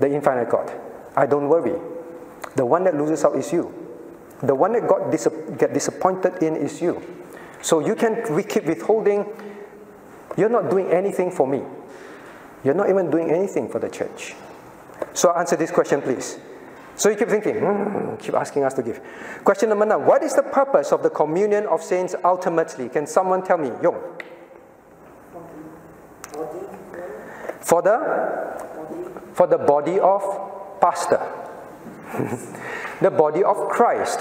[0.00, 0.72] the infinite God.
[1.16, 1.78] I don't worry.
[2.56, 3.72] The one that loses out is you.
[4.42, 5.28] The one that got dis-
[5.58, 7.00] get disappointed in is you.
[7.62, 9.26] So you can we keep withholding
[10.36, 11.62] You're not doing anything for me.
[12.64, 14.34] You're not even doing anything for the church.
[15.14, 16.38] So answer this question, please.
[16.94, 19.00] So you keep thinking, hmm, keep asking us to give.
[19.44, 22.88] Question number nine What is the purpose of the communion of saints ultimately?
[22.88, 23.70] Can someone tell me?
[23.82, 24.00] Yong.
[27.60, 30.22] For the for the body of
[30.80, 31.20] pastor.
[33.00, 34.20] the body of Christ.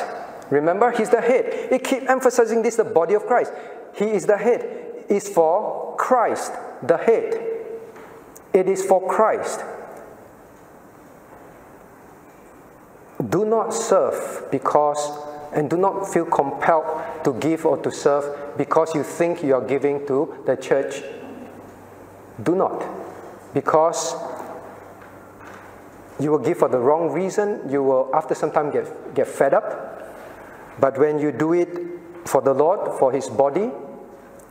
[0.49, 1.45] Remember, he's the head.
[1.71, 3.53] It keep emphasizing this the body of Christ.
[3.95, 5.05] He is the head.
[5.09, 6.53] Is for Christ,
[6.83, 7.33] the head.
[8.53, 9.63] It is for Christ.
[13.27, 14.99] Do not serve because
[15.51, 16.85] and do not feel compelled
[17.23, 21.01] to give or to serve because you think you are giving to the church.
[22.41, 22.85] Do not.
[23.53, 24.15] Because
[26.19, 29.53] you will give for the wrong reason, you will after some time get, get fed
[29.53, 29.88] up.
[30.79, 31.69] But when you do it
[32.25, 33.69] for the Lord, for His body,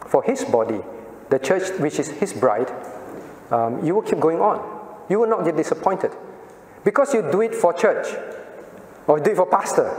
[0.07, 0.81] for His body,
[1.31, 2.71] the church which is His bride,
[3.51, 4.61] um, you will keep going on.
[5.09, 6.13] You will not get disappointed.
[6.85, 8.07] Because you do it for church,
[9.07, 9.91] or do it for pastor.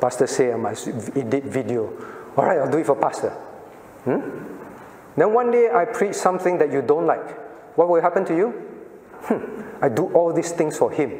[0.00, 1.92] Pastor say I must edit video.
[2.36, 3.30] All right, I'll do it for pastor.
[4.04, 4.20] Hmm?
[5.16, 7.26] Then one day I preach something that you don't like.
[7.76, 8.50] What will happen to you?
[9.22, 11.12] Hmm, I do all these things for him.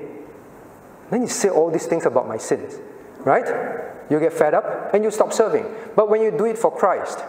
[1.10, 2.78] Then you say all these things about my sins,
[3.20, 3.46] right?
[4.10, 5.66] You get fed up and you stop serving.
[5.94, 7.24] But when you do it for Christ,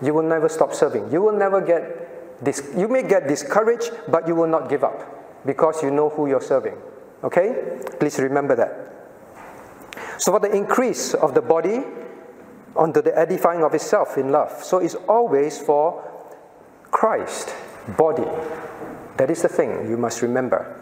[0.00, 1.12] you will never stop serving.
[1.12, 5.44] You will never get this, you may get discouraged, but you will not give up
[5.44, 6.76] because you know who you're serving.
[7.24, 7.80] Okay?
[7.98, 8.94] Please remember that.
[10.18, 11.84] So for the increase of the body
[12.76, 14.62] unto the edifying of itself in love.
[14.62, 16.04] So it's always for
[16.90, 17.54] Christ,
[17.96, 18.26] body.
[19.16, 20.76] That is the thing you must remember.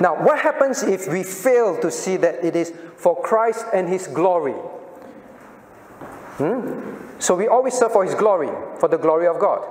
[0.00, 4.06] Now, what happens if we fail to see that it is for Christ and His
[4.06, 4.52] glory?
[6.38, 7.18] Hmm?
[7.18, 9.66] So we always serve for His glory, for the glory of God,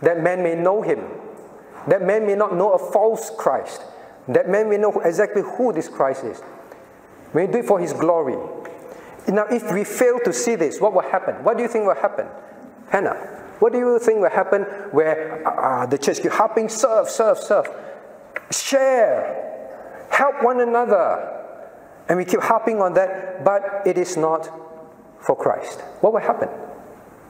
[0.00, 1.04] that men may know Him,
[1.88, 3.82] that men may not know a false Christ,
[4.28, 6.42] that men may know exactly who this Christ is.
[7.34, 8.36] We do it for His glory.
[9.28, 11.34] Now, if we fail to see this, what will happen?
[11.44, 12.26] What do you think will happen?
[12.88, 13.14] Hannah,
[13.58, 14.62] what do you think will happen
[14.92, 17.66] where uh, the church keep harping, serve, serve, serve,
[18.62, 21.30] share, help one another,
[22.08, 24.48] and we keep harping on that, but it is not
[25.20, 25.80] for Christ?
[26.00, 26.48] What will happen?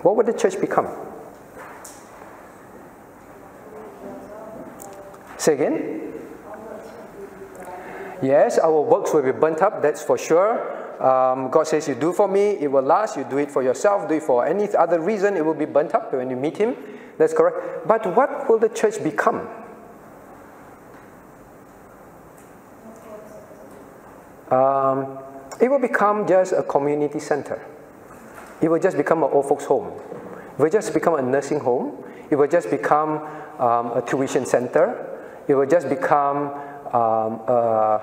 [0.03, 0.89] What will the church become?
[5.39, 6.13] Say again?
[8.23, 10.85] Yes, our works will be burnt up, that's for sure.
[11.03, 13.17] Um, God says, You do for me, it will last.
[13.17, 15.95] You do it for yourself, do it for any other reason, it will be burnt
[15.95, 16.77] up when you meet Him.
[17.19, 17.87] That's correct.
[17.87, 19.49] But what will the church become?
[24.55, 25.19] Um,
[25.61, 27.61] it will become just a community center.
[28.61, 29.93] It will just become an old folks' home.
[30.53, 32.05] It will just become a nursing home.
[32.31, 33.19] It will just become
[33.59, 35.11] um, a tuition center.
[35.49, 36.49] It will just become
[36.95, 38.01] um, a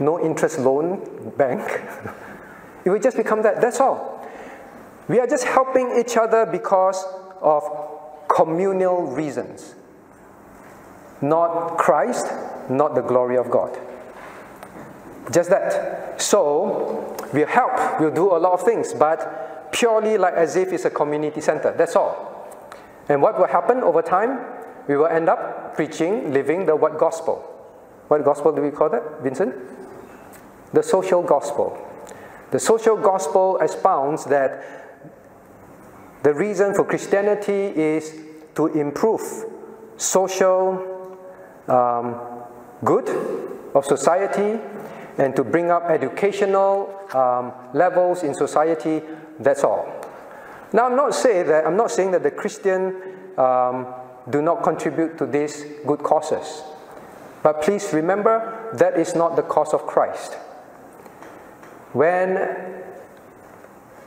[0.00, 1.62] no interest loan bank.
[2.84, 3.60] it will just become that.
[3.60, 4.26] That's all.
[5.08, 7.04] We are just helping each other because
[7.40, 7.62] of
[8.28, 9.74] communal reasons,
[11.22, 12.26] not Christ,
[12.68, 13.78] not the glory of God.
[15.30, 16.20] Just that.
[16.20, 20.84] So, we'll help, we'll do a lot of things, but purely like as if it's
[20.84, 21.74] a community center.
[21.76, 22.48] That's all.
[23.08, 24.40] And what will happen over time?
[24.86, 27.36] We will end up preaching, living the what gospel?
[28.08, 29.54] What gospel do we call that, Vincent?
[30.72, 31.76] The social gospel.
[32.50, 34.64] The social gospel expounds that
[36.22, 38.14] the reason for Christianity is
[38.54, 39.22] to improve
[39.98, 41.16] social
[41.68, 42.16] um,
[42.84, 43.08] good
[43.74, 44.58] of society
[45.18, 49.02] and to bring up educational um, levels in society.
[49.40, 49.92] That's all.
[50.72, 52.94] Now, I'm not saying that I'm not saying that the Christian
[53.36, 53.86] um,
[54.30, 56.62] do not contribute to these good causes,
[57.42, 60.34] but please remember that is not the cause of Christ.
[61.92, 62.36] When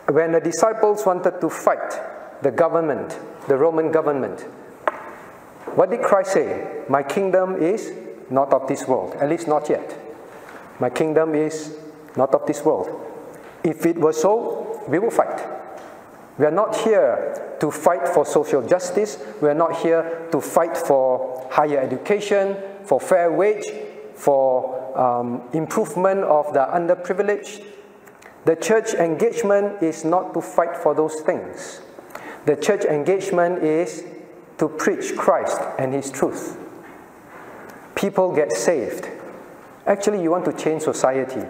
[0.10, 3.18] when the disciples wanted to fight the government,
[3.48, 4.42] the Roman government,
[5.76, 6.84] what did Christ say?
[6.90, 7.94] My kingdom is
[8.30, 10.01] not of this world, at least not yet.
[10.82, 11.78] My kingdom is
[12.18, 12.90] not of this world.
[13.64, 15.48] If it were so, we will fight.
[16.40, 19.20] We are not here to fight for social justice.
[19.44, 23.72] We are not here to fight for higher education, for fair wage,
[24.16, 27.64] for um, improvement of the underprivileged.
[28.46, 31.82] The church engagement is not to fight for those things.
[32.48, 34.04] The church engagement is
[34.58, 36.58] to preach Christ and His truth.
[37.94, 39.21] People get saved.
[39.86, 41.48] Actually, you want to change society.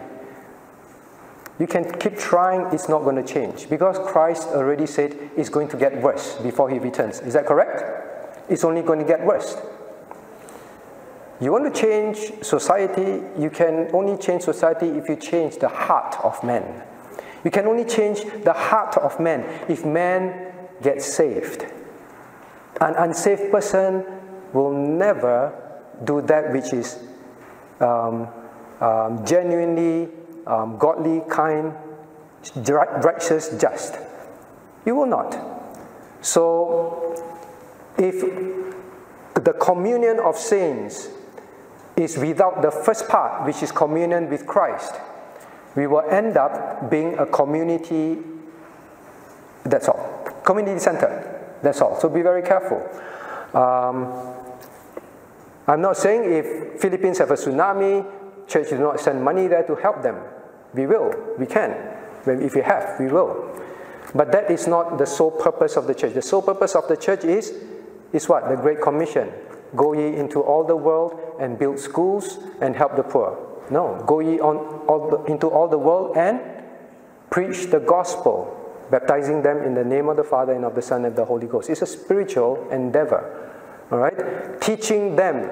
[1.60, 5.68] You can keep trying, it's not going to change because Christ already said it's going
[5.70, 7.20] to get worse before He returns.
[7.20, 8.02] Is that correct?
[8.52, 9.56] it's only going to get worse.
[11.40, 16.18] You want to change society, you can only change society if you change the heart
[16.22, 16.84] of man.
[17.44, 20.54] You can only change the heart of man if man
[20.84, 21.66] gets saved.
[22.82, 24.06] An unsaved person
[24.54, 25.58] will never
[26.04, 27.00] do that which is
[27.82, 28.28] um,
[28.80, 30.10] um, genuinely
[30.48, 31.74] um, godly, kind,
[32.68, 33.96] righteous, just.
[34.86, 35.38] You will not.
[36.22, 37.16] So,
[37.98, 38.22] if
[39.34, 41.10] the communion of saints
[41.96, 44.96] is without the first part, which is communion with Christ,
[45.76, 48.18] we will end up being a community,
[49.64, 50.42] that's all.
[50.44, 52.00] Community center, that's all.
[52.00, 52.82] So be very careful.
[53.58, 54.41] Um,
[55.72, 58.06] I'm not saying if Philippines have a tsunami,
[58.46, 60.18] church do not send money there to help them.
[60.74, 61.72] We will, we can.
[62.26, 63.58] If we have, we will.
[64.14, 66.14] But that is not the sole purpose of the church.
[66.14, 67.54] The sole purpose of the church is,
[68.12, 68.50] is what?
[68.50, 69.32] The Great Commission.
[69.74, 73.40] Go ye into all the world and build schools and help the poor.
[73.70, 74.58] No, go ye on
[74.90, 76.42] all the, into all the world and
[77.30, 78.58] preach the gospel,
[78.92, 81.24] baptizing them in the name of the Father and of the Son and of the
[81.24, 81.70] Holy Ghost.
[81.70, 83.48] It's a spiritual endeavor.
[83.92, 84.62] All right?
[84.62, 85.50] Teaching them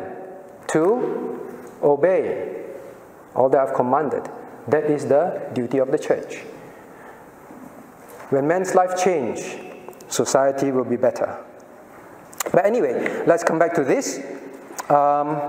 [0.67, 1.39] to
[1.83, 2.55] obey
[3.35, 4.29] all that I've commanded.
[4.67, 6.37] That is the duty of the church.
[8.29, 9.57] When men's life change,
[10.07, 11.37] society will be better.
[12.51, 14.19] But anyway, let's come back to this.
[14.89, 15.39] Um,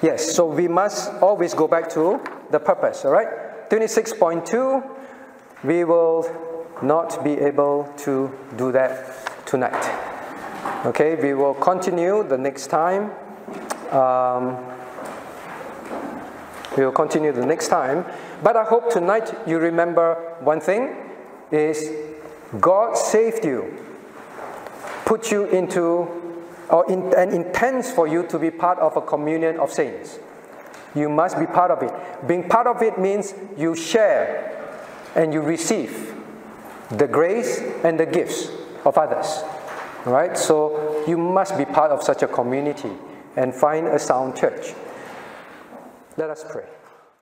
[0.00, 2.20] yes, so we must always go back to
[2.50, 3.68] the purpose, all right?
[3.70, 4.82] 26.2,
[5.64, 6.26] we will
[6.82, 10.11] not be able to do that tonight.
[10.64, 13.10] Okay, we will continue the next time.
[13.90, 14.64] Um,
[16.76, 18.04] we will continue the next time.
[18.44, 20.94] But I hope tonight you remember one thing
[21.50, 21.90] is
[22.60, 23.76] God saved you,
[25.04, 26.08] put you into,
[26.70, 30.20] or in, and intends for you to be part of a communion of saints.
[30.94, 31.92] You must be part of it.
[32.28, 34.76] Being part of it means you share
[35.16, 36.14] and you receive
[36.90, 38.48] the grace and the gifts
[38.84, 39.42] of others.
[40.04, 40.36] Right?
[40.36, 42.92] So you must be part of such a community
[43.36, 44.74] and find a sound church.
[46.16, 46.64] Let us pray.